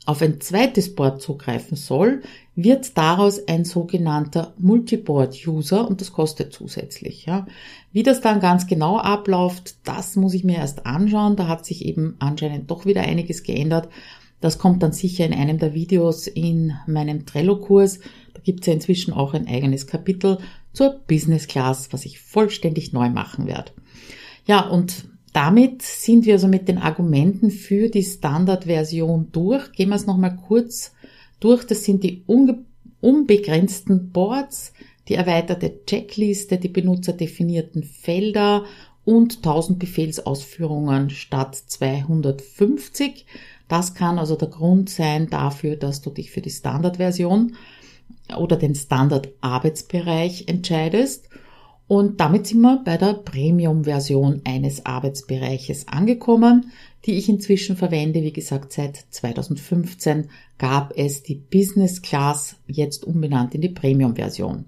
auf 0.05 0.21
ein 0.21 0.39
zweites 0.39 0.93
Board 0.93 1.23
zugreifen 1.23 1.75
soll, 1.75 2.21
wird 2.55 2.95
daraus 2.99 3.47
ein 3.47 3.65
sogenannter 3.65 4.53
Multiboard-User 4.59 5.87
und 5.87 5.99
das 6.01 6.13
kostet 6.13 6.53
zusätzlich. 6.53 7.25
Ja. 7.25 7.47
Wie 7.91 8.03
das 8.03 8.21
dann 8.21 8.39
ganz 8.39 8.67
genau 8.67 8.99
abläuft, 8.99 9.77
das 9.85 10.15
muss 10.15 10.35
ich 10.35 10.43
mir 10.43 10.57
erst 10.57 10.85
anschauen. 10.85 11.35
Da 11.35 11.47
hat 11.47 11.65
sich 11.65 11.83
eben 11.83 12.15
anscheinend 12.19 12.69
doch 12.69 12.85
wieder 12.85 13.01
einiges 13.01 13.41
geändert. 13.41 13.89
Das 14.41 14.59
kommt 14.59 14.83
dann 14.83 14.91
sicher 14.91 15.25
in 15.25 15.33
einem 15.33 15.57
der 15.57 15.73
Videos 15.73 16.27
in 16.27 16.73
meinem 16.87 17.25
Trello-Kurs. 17.25 17.99
Da 18.33 18.41
gibt 18.43 18.61
es 18.61 18.67
ja 18.67 18.73
inzwischen 18.73 19.13
auch 19.13 19.33
ein 19.33 19.47
eigenes 19.47 19.87
Kapitel 19.87 20.37
zur 20.73 20.99
Business 21.07 21.47
Class, 21.47 21.91
was 21.91 22.05
ich 22.05 22.19
vollständig 22.19 22.93
neu 22.93 23.09
machen 23.09 23.47
werde. 23.47 23.71
Ja, 24.45 24.67
und 24.67 25.05
damit 25.33 25.81
sind 25.81 26.25
wir 26.25 26.33
also 26.33 26.47
mit 26.47 26.67
den 26.67 26.77
Argumenten 26.77 27.49
für 27.49 27.89
die 27.89 28.03
Standardversion 28.03 29.29
durch. 29.31 29.71
Gehen 29.71 29.89
wir 29.89 29.95
es 29.95 30.05
nochmal 30.05 30.37
kurz 30.47 30.93
durch. 31.39 31.65
Das 31.65 31.83
sind 31.83 32.03
die 32.03 32.23
unbegrenzten 33.01 34.11
Boards, 34.11 34.73
die 35.07 35.15
erweiterte 35.15 35.85
Checkliste, 35.85 36.57
die 36.57 36.69
benutzerdefinierten 36.69 37.83
Felder 37.83 38.65
und 39.03 39.37
1000 39.37 39.77
Befehlsausführungen 39.77 41.09
statt 41.09 41.55
250. 41.55 43.25
Das 43.67 43.93
kann 43.93 44.19
also 44.19 44.35
der 44.35 44.49
Grund 44.49 44.89
sein 44.89 45.29
dafür, 45.29 45.75
dass 45.75 46.01
du 46.01 46.09
dich 46.09 46.31
für 46.31 46.41
die 46.41 46.51
Standardversion 46.51 47.55
oder 48.37 48.57
den 48.57 48.75
Standard-Arbeitsbereich 48.75 50.47
entscheidest. 50.47 51.29
Und 51.87 52.19
damit 52.19 52.47
sind 52.47 52.61
wir 52.61 52.81
bei 52.83 52.97
der 52.97 53.13
Premium-Version 53.13 54.41
eines 54.43 54.85
Arbeitsbereiches 54.85 55.87
angekommen, 55.87 56.71
die 57.05 57.13
ich 57.13 57.29
inzwischen 57.29 57.77
verwende. 57.77 58.23
Wie 58.23 58.33
gesagt, 58.33 58.73
seit 58.73 58.97
2015 58.97 60.29
gab 60.57 60.97
es 60.97 61.21
die 61.21 61.35
Business 61.35 62.01
Class, 62.01 62.55
jetzt 62.65 63.05
umbenannt 63.05 63.53
in 63.53 63.61
die 63.61 63.69
Premium-Version. 63.69 64.65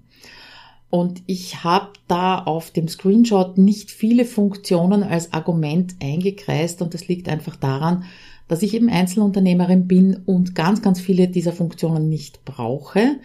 Und 0.90 1.22
ich 1.26 1.64
habe 1.64 1.90
da 2.06 2.38
auf 2.38 2.70
dem 2.70 2.88
Screenshot 2.88 3.58
nicht 3.58 3.90
viele 3.90 4.24
Funktionen 4.24 5.02
als 5.02 5.32
Argument 5.32 5.96
eingekreist 6.00 6.80
und 6.80 6.94
das 6.94 7.08
liegt 7.08 7.28
einfach 7.28 7.56
daran, 7.56 8.04
dass 8.48 8.62
ich 8.62 8.74
eben 8.74 8.88
Einzelunternehmerin 8.88 9.86
bin 9.86 10.16
und 10.26 10.54
ganz, 10.54 10.82
ganz 10.82 11.00
viele 11.00 11.28
dieser 11.28 11.52
Funktionen 11.52 12.08
nicht 12.08 12.44
brauche, 12.44 13.16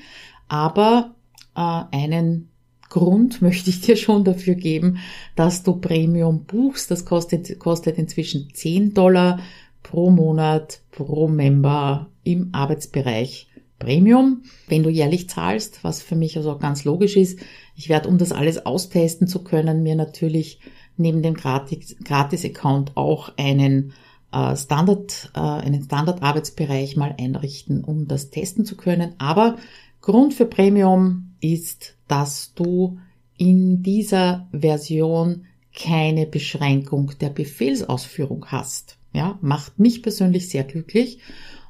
aber 0.47 1.15
äh, 1.55 1.59
einen 1.91 2.49
Grund 2.89 3.41
möchte 3.41 3.69
ich 3.69 3.81
dir 3.81 3.95
schon 3.95 4.23
dafür 4.23 4.55
geben, 4.55 4.99
dass 5.35 5.63
du 5.63 5.77
Premium 5.77 6.43
buchst. 6.45 6.91
Das 6.91 7.05
kostet, 7.05 7.57
kostet 7.59 7.97
inzwischen 7.97 8.49
10 8.53 8.93
Dollar 8.93 9.39
pro 9.81 10.09
Monat 10.11 10.81
pro 10.91 11.27
Member 11.27 12.09
im 12.23 12.49
Arbeitsbereich 12.53 13.47
Premium. 13.79 14.43
Wenn 14.67 14.83
du 14.83 14.89
jährlich 14.89 15.29
zahlst, 15.29 15.83
was 15.83 16.01
für 16.01 16.15
mich 16.15 16.37
also 16.37 16.57
ganz 16.57 16.85
logisch 16.85 17.17
ist, 17.17 17.39
ich 17.75 17.89
werde, 17.89 18.07
um 18.07 18.17
das 18.17 18.31
alles 18.31 18.65
austesten 18.65 19.27
zu 19.27 19.43
können, 19.43 19.83
mir 19.83 19.95
natürlich 19.95 20.59
neben 20.95 21.21
dem 21.21 21.33
Gratis-Account 21.33 22.95
auch 22.95 23.33
einen 23.37 23.93
Standard, 24.55 25.31
äh, 25.35 25.39
einen 25.39 25.83
Standard-Arbeitsbereich 25.83 26.95
mal 26.95 27.15
einrichten, 27.19 27.83
um 27.83 28.07
das 28.07 28.29
testen 28.29 28.65
zu 28.65 28.75
können. 28.75 29.13
Aber 29.17 29.57
Grund 30.01 30.33
für 30.33 30.45
Premium 30.45 31.35
ist, 31.39 31.95
dass 32.07 32.53
du 32.55 32.99
in 33.37 33.83
dieser 33.83 34.47
Version 34.51 35.45
keine 35.75 36.25
Beschränkung 36.25 37.11
der 37.19 37.29
Befehlsausführung 37.29 38.45
hast. 38.47 38.97
Ja, 39.13 39.37
macht 39.41 39.79
mich 39.79 40.01
persönlich 40.01 40.49
sehr 40.49 40.63
glücklich. 40.63 41.19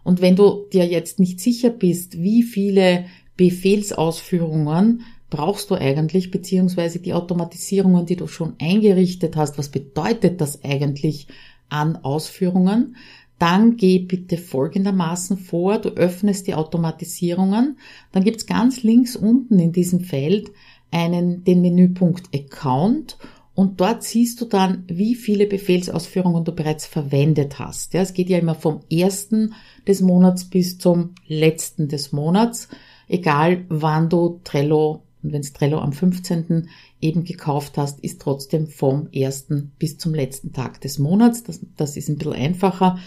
Und 0.04 0.22
wenn 0.22 0.36
du 0.36 0.66
dir 0.72 0.86
jetzt 0.86 1.20
nicht 1.20 1.40
sicher 1.40 1.70
bist, 1.70 2.22
wie 2.22 2.44
viele 2.44 3.06
Befehlsausführungen 3.38 5.02
brauchst 5.30 5.72
du 5.72 5.76
eigentlich, 5.76 6.30
beziehungsweise 6.30 7.00
die 7.00 7.14
Automatisierungen, 7.14 8.06
die 8.06 8.16
du 8.16 8.28
schon 8.28 8.54
eingerichtet 8.60 9.36
hast, 9.36 9.58
was 9.58 9.70
bedeutet 9.70 10.42
das 10.42 10.64
eigentlich 10.64 11.28
an 11.70 11.98
Ausführungen, 11.98 12.96
dann 13.40 13.78
geh 13.78 14.00
bitte 14.00 14.38
folgendermaßen 14.38 15.38
vor. 15.38 15.80
Du 15.80 15.90
öffnest 15.90 16.48
die 16.48 16.56
Automatisierungen. 16.56 17.78
Dann 18.12 18.24
gibt's 18.24 18.46
ganz 18.46 18.84
links 18.84 19.16
unten 19.16 19.60
in 19.60 19.72
diesem 19.72 20.02
Feld 20.02 20.52
einen, 20.92 21.44
den 21.44 21.62
Menüpunkt 21.62 22.30
Account 22.34 23.18
und 23.56 23.80
dort 23.82 24.04
siehst 24.04 24.42
du 24.42 24.46
dann, 24.46 24.84
wie 24.88 25.14
viele 25.14 25.46
Befehlsausführungen 25.46 26.44
du 26.44 26.54
bereits 26.54 26.88
verwendet 26.88 27.60
hast. 27.60 27.94
Ja, 27.94 28.02
es 28.02 28.14
geht 28.14 28.30
ja 28.30 28.40
immer 28.40 28.56
vom 28.56 28.82
ersten 28.92 29.54
des 29.88 30.02
Monats 30.02 30.46
bis 30.46 30.80
zum 30.80 31.14
letzten 31.28 31.88
des 31.88 32.12
Monats, 32.12 32.68
egal 33.08 33.66
wann 33.70 34.10
du 34.10 34.40
Trello, 34.44 35.04
und 35.24 35.32
wenn 35.32 35.42
es 35.42 35.54
Trello 35.54 35.80
am 35.80 35.94
15. 35.94 36.68
eben 37.02 37.24
gekauft 37.24 37.78
hast, 37.78 38.00
ist 38.02 38.22
trotzdem 38.22 38.68
vom 38.68 39.08
ersten 39.12 39.72
bis 39.80 39.98
zum 39.98 40.14
letzten 40.14 40.52
Tag 40.52 40.82
des 40.82 41.00
Monats. 41.00 41.44
Das, 41.44 41.62
das 41.78 41.98
ist 41.98 42.10
ein 42.10 42.18
bisschen 42.18 42.34
einfacher 42.34 43.00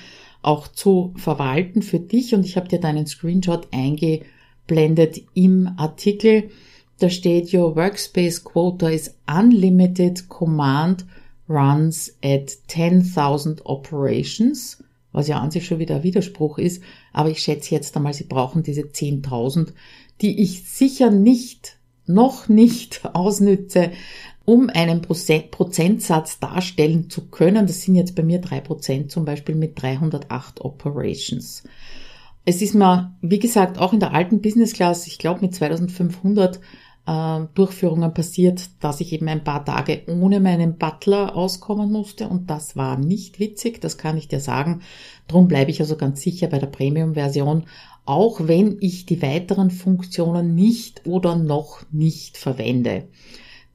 auch 0.46 0.68
zu 0.68 1.12
verwalten 1.16 1.83
für 1.83 1.98
dich. 1.98 2.35
Und 2.35 2.46
ich 2.46 2.57
habe 2.57 2.68
dir 2.68 2.79
deinen 2.79 3.07
Screenshot 3.07 3.68
eingeblendet 3.72 5.22
im 5.35 5.68
Artikel. 5.76 6.50
Da 6.98 7.11
steht, 7.11 7.52
Your 7.52 7.74
Workspace 7.74 8.44
Quota 8.44 8.88
is 8.88 9.16
unlimited 9.26 10.29
command 10.29 11.05
runs 11.48 12.16
at 12.24 12.48
10.000 12.68 13.62
operations, 13.64 14.83
was 15.12 15.29
ja 15.29 15.40
an 15.40 15.50
sich 15.50 15.66
schon 15.66 15.81
wieder 15.81 15.96
ein 15.96 16.02
Widerspruch 16.05 16.59
ist. 16.59 16.83
Aber 17.12 17.29
ich 17.29 17.40
schätze 17.40 17.74
jetzt 17.74 17.96
einmal, 17.96 18.14
sie 18.14 18.24
brauchen 18.24 18.62
diese 18.62 18.83
10.000, 18.83 19.72
die 20.20 20.40
ich 20.40 20.70
sicher 20.70 21.11
nicht, 21.11 21.79
noch 22.07 22.49
nicht 22.49 23.03
ausnütze, 23.14 23.92
um 24.45 24.71
einen 24.71 25.03
Prozentsatz 25.03 26.38
darstellen 26.38 27.11
zu 27.11 27.29
können. 27.29 27.66
Das 27.66 27.83
sind 27.83 27.97
jetzt 27.97 28.14
bei 28.14 28.23
mir 28.23 28.40
drei 28.40 28.61
Prozent 28.61 29.11
zum 29.11 29.25
Beispiel 29.25 29.57
mit 29.57 29.81
308 29.81 30.61
Operations. 30.61 31.64
Es 32.45 32.62
ist 32.62 32.75
mir, 32.75 33.16
wie 33.23 33.40
gesagt, 33.40 33.79
auch 33.79 33.92
in 33.92 33.99
der 33.99 34.14
alten 34.14 34.40
Business 34.40 34.73
Class, 34.73 35.09
ich 35.09 35.19
glaube 35.19 35.40
mit 35.40 35.55
2500 35.55 36.61
äh, 37.07 37.40
Durchführungen 37.55 38.12
passiert, 38.12 38.69
dass 38.81 39.01
ich 39.01 39.12
eben 39.12 39.29
ein 39.29 39.45
paar 39.45 39.64
Tage 39.64 40.03
ohne 40.09 40.40
meinen 40.40 40.77
Butler 40.77 41.37
auskommen 41.37 41.90
musste 41.90 42.29
und 42.29 42.51
das 42.51 42.77
war 42.77 42.99
nicht 42.99 43.38
witzig, 43.38 43.81
das 43.81 43.99
kann 43.99 44.16
ich 44.16 44.29
dir 44.29 44.40
sagen. 44.40 44.83
Drum 45.29 45.49
bleibe 45.49 45.71
ich 45.71 45.81
also 45.81 45.97
ganz 45.97 46.21
sicher 46.21 46.49
bei 46.49 46.59
der 46.59 46.66
Premium-Version, 46.66 47.64
auch 48.05 48.47
wenn 48.47 48.77
ich 48.81 49.07
die 49.07 49.23
weiteren 49.23 49.71
Funktionen 49.71 50.55
nicht 50.55 51.07
oder 51.07 51.37
noch 51.37 51.83
nicht 51.90 52.37
verwende. 52.37 53.09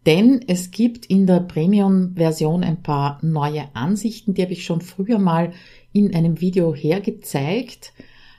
Denn 0.05 0.43
es 0.47 0.71
gibt 0.71 1.05
in 1.05 1.27
der 1.27 1.41
Premium-Version 1.41 2.63
ein 2.63 2.81
paar 2.81 3.19
neue 3.21 3.75
Ansichten, 3.75 4.33
die 4.33 4.41
habe 4.41 4.53
ich 4.53 4.65
schon 4.65 4.81
früher 4.81 5.19
mal 5.19 5.51
in 5.93 6.15
einem 6.15 6.41
Video 6.41 6.73
hergezeigt, 6.73 7.93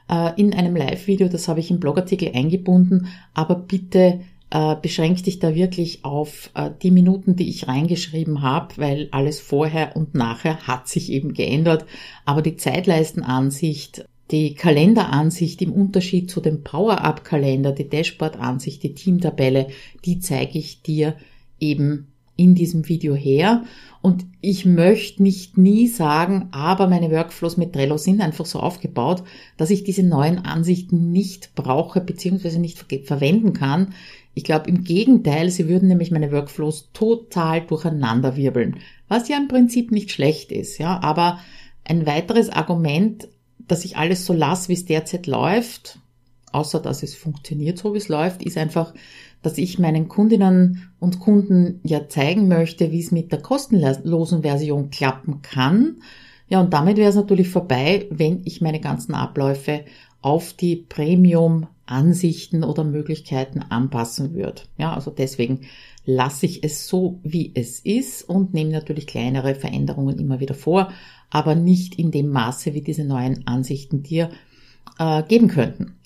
äh, 0.09 0.33
in 0.40 0.55
einem 0.55 0.74
Live-Video, 0.74 1.28
das 1.28 1.46
habe 1.46 1.61
ich 1.61 1.70
im 1.70 1.78
Blogartikel 1.78 2.33
eingebunden, 2.35 3.09
aber 3.33 3.55
bitte 3.55 4.20
äh, 4.52 4.76
beschränk 4.76 5.22
dich 5.22 5.38
da 5.38 5.54
wirklich 5.54 6.04
auf 6.04 6.50
äh, 6.54 6.70
die 6.82 6.90
Minuten, 6.90 7.36
die 7.36 7.48
ich 7.48 7.68
reingeschrieben 7.68 8.42
habe, 8.42 8.74
weil 8.76 9.08
alles 9.10 9.40
vorher 9.40 9.96
und 9.96 10.14
nachher 10.14 10.66
hat 10.66 10.88
sich 10.88 11.10
eben 11.10 11.32
geändert, 11.32 11.86
aber 12.26 12.42
die 12.42 12.56
Zeitleistenansicht 12.56 14.04
die 14.30 14.54
Kalenderansicht 14.54 15.60
im 15.60 15.72
Unterschied 15.72 16.30
zu 16.30 16.40
dem 16.40 16.62
Power-Up-Kalender, 16.62 17.72
die 17.72 17.88
Dashboard-Ansicht, 17.88 18.82
die 18.82 18.94
Teamtabelle, 18.94 19.66
die 20.06 20.20
zeige 20.20 20.58
ich 20.58 20.80
dir 20.80 21.16
eben 21.60 22.06
in 22.36 22.54
diesem 22.54 22.88
Video 22.88 23.14
her. 23.14 23.64
Und 24.02 24.26
ich 24.40 24.66
möchte 24.66 25.22
nicht 25.22 25.56
nie 25.56 25.86
sagen, 25.86 26.48
aber 26.50 26.88
meine 26.88 27.12
Workflows 27.12 27.56
mit 27.56 27.72
Trello 27.72 27.96
sind 27.96 28.20
einfach 28.20 28.46
so 28.46 28.58
aufgebaut, 28.58 29.22
dass 29.56 29.70
ich 29.70 29.84
diese 29.84 30.02
neuen 30.02 30.38
Ansichten 30.44 31.12
nicht 31.12 31.54
brauche 31.54 32.00
bzw. 32.00 32.58
nicht 32.58 32.78
ver 32.78 32.98
verwenden 33.04 33.52
kann. 33.52 33.94
Ich 34.34 34.42
glaube 34.42 34.68
im 34.68 34.82
Gegenteil, 34.82 35.50
sie 35.50 35.68
würden 35.68 35.88
nämlich 35.88 36.10
meine 36.10 36.32
Workflows 36.32 36.90
total 36.92 37.60
durcheinander 37.60 38.36
wirbeln, 38.36 38.80
was 39.06 39.28
ja 39.28 39.36
im 39.36 39.46
Prinzip 39.46 39.92
nicht 39.92 40.10
schlecht 40.10 40.50
ist, 40.50 40.78
ja. 40.78 41.00
Aber 41.00 41.38
ein 41.84 42.04
weiteres 42.04 42.50
Argument, 42.50 43.28
dass 43.68 43.84
ich 43.84 43.96
alles 43.96 44.26
so 44.26 44.32
lasse, 44.32 44.68
wie 44.68 44.74
es 44.74 44.84
derzeit 44.84 45.28
läuft, 45.28 46.00
außer 46.50 46.80
dass 46.80 47.04
es 47.04 47.14
funktioniert 47.14 47.78
so, 47.78 47.94
wie 47.94 47.98
es 47.98 48.08
läuft, 48.08 48.42
ist 48.42 48.58
einfach, 48.58 48.94
dass 49.42 49.59
ich 49.59 49.78
meinen 49.78 50.09
Kundinnen 50.09 50.92
und 50.98 51.20
Kunden 51.20 51.81
ja 51.83 52.09
zeigen 52.09 52.48
möchte, 52.48 52.92
wie 52.92 53.00
es 53.00 53.11
mit 53.11 53.33
der 53.33 53.42
kostenlosen 53.42 54.42
Version 54.42 54.90
klappen 54.90 55.42
kann. 55.42 55.96
Ja, 56.48 56.61
und 56.61 56.72
damit 56.72 56.96
wäre 56.96 57.11
es 57.11 57.16
natürlich 57.16 57.48
vorbei, 57.48 58.07
wenn 58.11 58.42
ich 58.44 58.61
meine 58.61 58.81
ganzen 58.81 59.14
Abläufe 59.14 59.85
auf 60.20 60.52
die 60.52 60.76
Premium-Ansichten 60.76 62.62
oder 62.62 62.85
Möglichkeiten 62.85 63.61
anpassen 63.61 64.35
wird. 64.35 64.68
Ja, 64.78 64.94
also 64.94 65.11
deswegen 65.11 65.62
lasse 66.05 66.46
ich 66.46 66.64
es 66.64 66.87
so, 66.87 67.20
wie 67.22 67.52
es 67.55 67.81
ist 67.81 68.28
und 68.28 68.55
nehme 68.55 68.70
natürlich 68.70 69.07
kleinere 69.07 69.55
Veränderungen 69.55 70.18
immer 70.18 70.40
wieder 70.40 70.55
vor, 70.55 70.92
aber 71.31 71.55
nicht 71.55 71.96
in 71.96 72.11
dem 72.11 72.28
Maße, 72.28 72.74
wie 72.74 72.83
diese 72.83 73.05
neuen 73.05 73.46
Ansichten 73.46 74.02
dir 74.02 74.31
äh, 74.98 75.22
geben 75.22 75.48
könnten. 75.48 75.96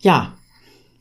Ja, 0.00 0.36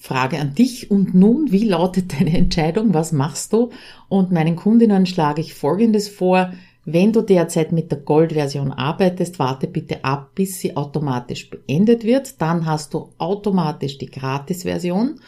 Frage 0.02 0.40
an 0.40 0.56
dich. 0.56 0.90
Und 0.90 1.14
nun, 1.14 1.52
wie 1.52 1.64
lautet 1.64 2.20
deine 2.20 2.36
Entscheidung? 2.36 2.96
Was 2.96 3.12
machst 3.12 3.54
du? 3.54 3.70
Und 4.10 4.32
meinen 4.32 4.56
Kundinnen 4.56 5.06
schlage 5.06 5.42
ich 5.42 5.54
Folgendes 5.54 6.10
vor. 6.10 6.52
Wenn 6.86 7.14
du 7.14 7.22
derzeit 7.22 7.72
mit 7.72 7.92
der 7.92 8.00
Gold-Version 8.00 8.72
arbeitest, 8.72 9.38
warte 9.38 9.68
bitte 9.68 10.04
ab, 10.04 10.32
bis 10.34 10.60
sie 10.60 10.76
automatisch 10.76 11.52
beendet 11.52 12.04
wird. 12.04 12.42
Dann 12.42 12.66
hast 12.66 12.96
du 12.96 13.10
automatisch 13.20 14.00
die 14.00 14.10
Gratis-Version. 14.10 15.20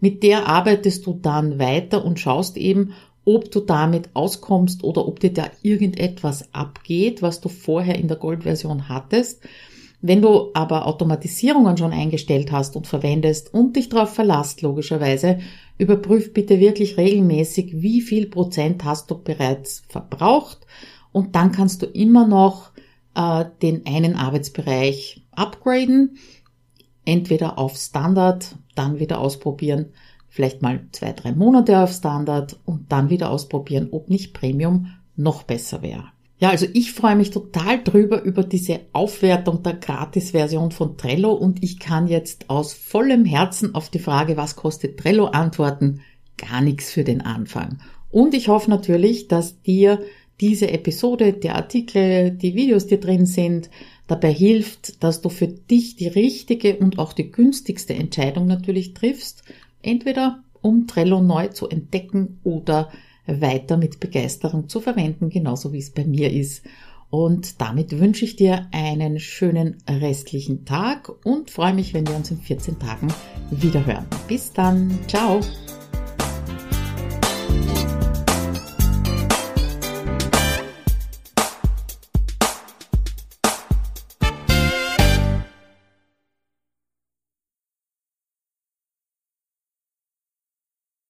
Mit 0.00 0.22
der 0.22 0.48
arbeitest 0.48 1.04
du 1.04 1.18
dann 1.20 1.58
weiter 1.58 2.02
und 2.02 2.18
schaust 2.18 2.56
eben, 2.56 2.94
ob 3.26 3.50
du 3.50 3.60
damit 3.60 4.08
auskommst 4.14 4.82
oder 4.82 5.06
ob 5.06 5.20
dir 5.20 5.34
da 5.34 5.44
irgendetwas 5.60 6.54
abgeht, 6.54 7.20
was 7.20 7.42
du 7.42 7.50
vorher 7.50 7.96
in 7.96 8.08
der 8.08 8.16
Gold-Version 8.16 8.88
hattest. 8.88 9.42
Wenn 10.04 10.20
du 10.20 10.50
aber 10.52 10.86
Automatisierungen 10.86 11.76
schon 11.76 11.92
eingestellt 11.92 12.50
hast 12.50 12.74
und 12.74 12.88
verwendest 12.88 13.54
und 13.54 13.76
dich 13.76 13.88
darauf 13.88 14.12
verlasst, 14.12 14.60
logischerweise, 14.60 15.38
überprüf 15.78 16.32
bitte 16.32 16.58
wirklich 16.58 16.96
regelmäßig, 16.96 17.80
wie 17.80 18.00
viel 18.00 18.26
Prozent 18.26 18.84
hast 18.84 19.12
du 19.12 19.22
bereits 19.22 19.84
verbraucht 19.88 20.66
und 21.12 21.36
dann 21.36 21.52
kannst 21.52 21.82
du 21.82 21.86
immer 21.86 22.26
noch 22.26 22.72
äh, 23.14 23.44
den 23.62 23.86
einen 23.86 24.16
Arbeitsbereich 24.16 25.24
upgraden, 25.30 26.18
entweder 27.04 27.58
auf 27.58 27.76
Standard, 27.76 28.56
dann 28.74 28.98
wieder 28.98 29.20
ausprobieren, 29.20 29.92
vielleicht 30.28 30.62
mal 30.62 30.84
zwei, 30.90 31.12
drei 31.12 31.30
Monate 31.30 31.78
auf 31.78 31.92
Standard 31.92 32.58
und 32.64 32.90
dann 32.90 33.08
wieder 33.08 33.30
ausprobieren, 33.30 33.88
ob 33.92 34.08
nicht 34.08 34.34
Premium 34.34 34.88
noch 35.14 35.44
besser 35.44 35.82
wäre. 35.82 36.11
Ja, 36.42 36.50
also 36.50 36.66
ich 36.72 36.90
freue 36.90 37.14
mich 37.14 37.30
total 37.30 37.84
drüber 37.84 38.20
über 38.24 38.42
diese 38.42 38.80
Aufwertung 38.92 39.62
der 39.62 39.74
Gratis-Version 39.74 40.72
von 40.72 40.96
Trello 40.96 41.32
und 41.32 41.62
ich 41.62 41.78
kann 41.78 42.08
jetzt 42.08 42.50
aus 42.50 42.72
vollem 42.72 43.24
Herzen 43.24 43.76
auf 43.76 43.90
die 43.90 44.00
Frage, 44.00 44.36
was 44.36 44.56
kostet 44.56 44.98
Trello, 44.98 45.26
antworten, 45.26 46.00
gar 46.36 46.60
nichts 46.60 46.90
für 46.90 47.04
den 47.04 47.20
Anfang. 47.20 47.78
Und 48.10 48.34
ich 48.34 48.48
hoffe 48.48 48.70
natürlich, 48.70 49.28
dass 49.28 49.62
dir 49.62 50.00
diese 50.40 50.68
Episode, 50.72 51.32
der 51.32 51.54
Artikel, 51.54 52.32
die 52.32 52.56
Videos, 52.56 52.88
die 52.88 52.98
drin 52.98 53.24
sind, 53.24 53.70
dabei 54.08 54.32
hilft, 54.32 55.04
dass 55.04 55.20
du 55.20 55.28
für 55.28 55.46
dich 55.46 55.94
die 55.94 56.08
richtige 56.08 56.76
und 56.78 56.98
auch 56.98 57.12
die 57.12 57.30
günstigste 57.30 57.94
Entscheidung 57.94 58.48
natürlich 58.48 58.94
triffst. 58.94 59.44
Entweder 59.80 60.42
um 60.60 60.88
Trello 60.88 61.20
neu 61.20 61.46
zu 61.48 61.68
entdecken 61.68 62.40
oder 62.42 62.90
weiter 63.26 63.76
mit 63.76 64.00
Begeisterung 64.00 64.68
zu 64.68 64.80
verwenden, 64.80 65.30
genauso 65.30 65.72
wie 65.72 65.78
es 65.78 65.90
bei 65.90 66.04
mir 66.04 66.30
ist. 66.30 66.62
Und 67.10 67.60
damit 67.60 67.98
wünsche 67.98 68.24
ich 68.24 68.36
dir 68.36 68.68
einen 68.72 69.20
schönen 69.20 69.76
restlichen 69.86 70.64
Tag 70.64 71.12
und 71.24 71.50
freue 71.50 71.74
mich, 71.74 71.92
wenn 71.92 72.06
wir 72.06 72.16
uns 72.16 72.30
in 72.30 72.38
14 72.38 72.78
Tagen 72.78 73.08
wiederhören. 73.50 74.06
Bis 74.28 74.52
dann. 74.52 74.98
Ciao. 75.08 75.40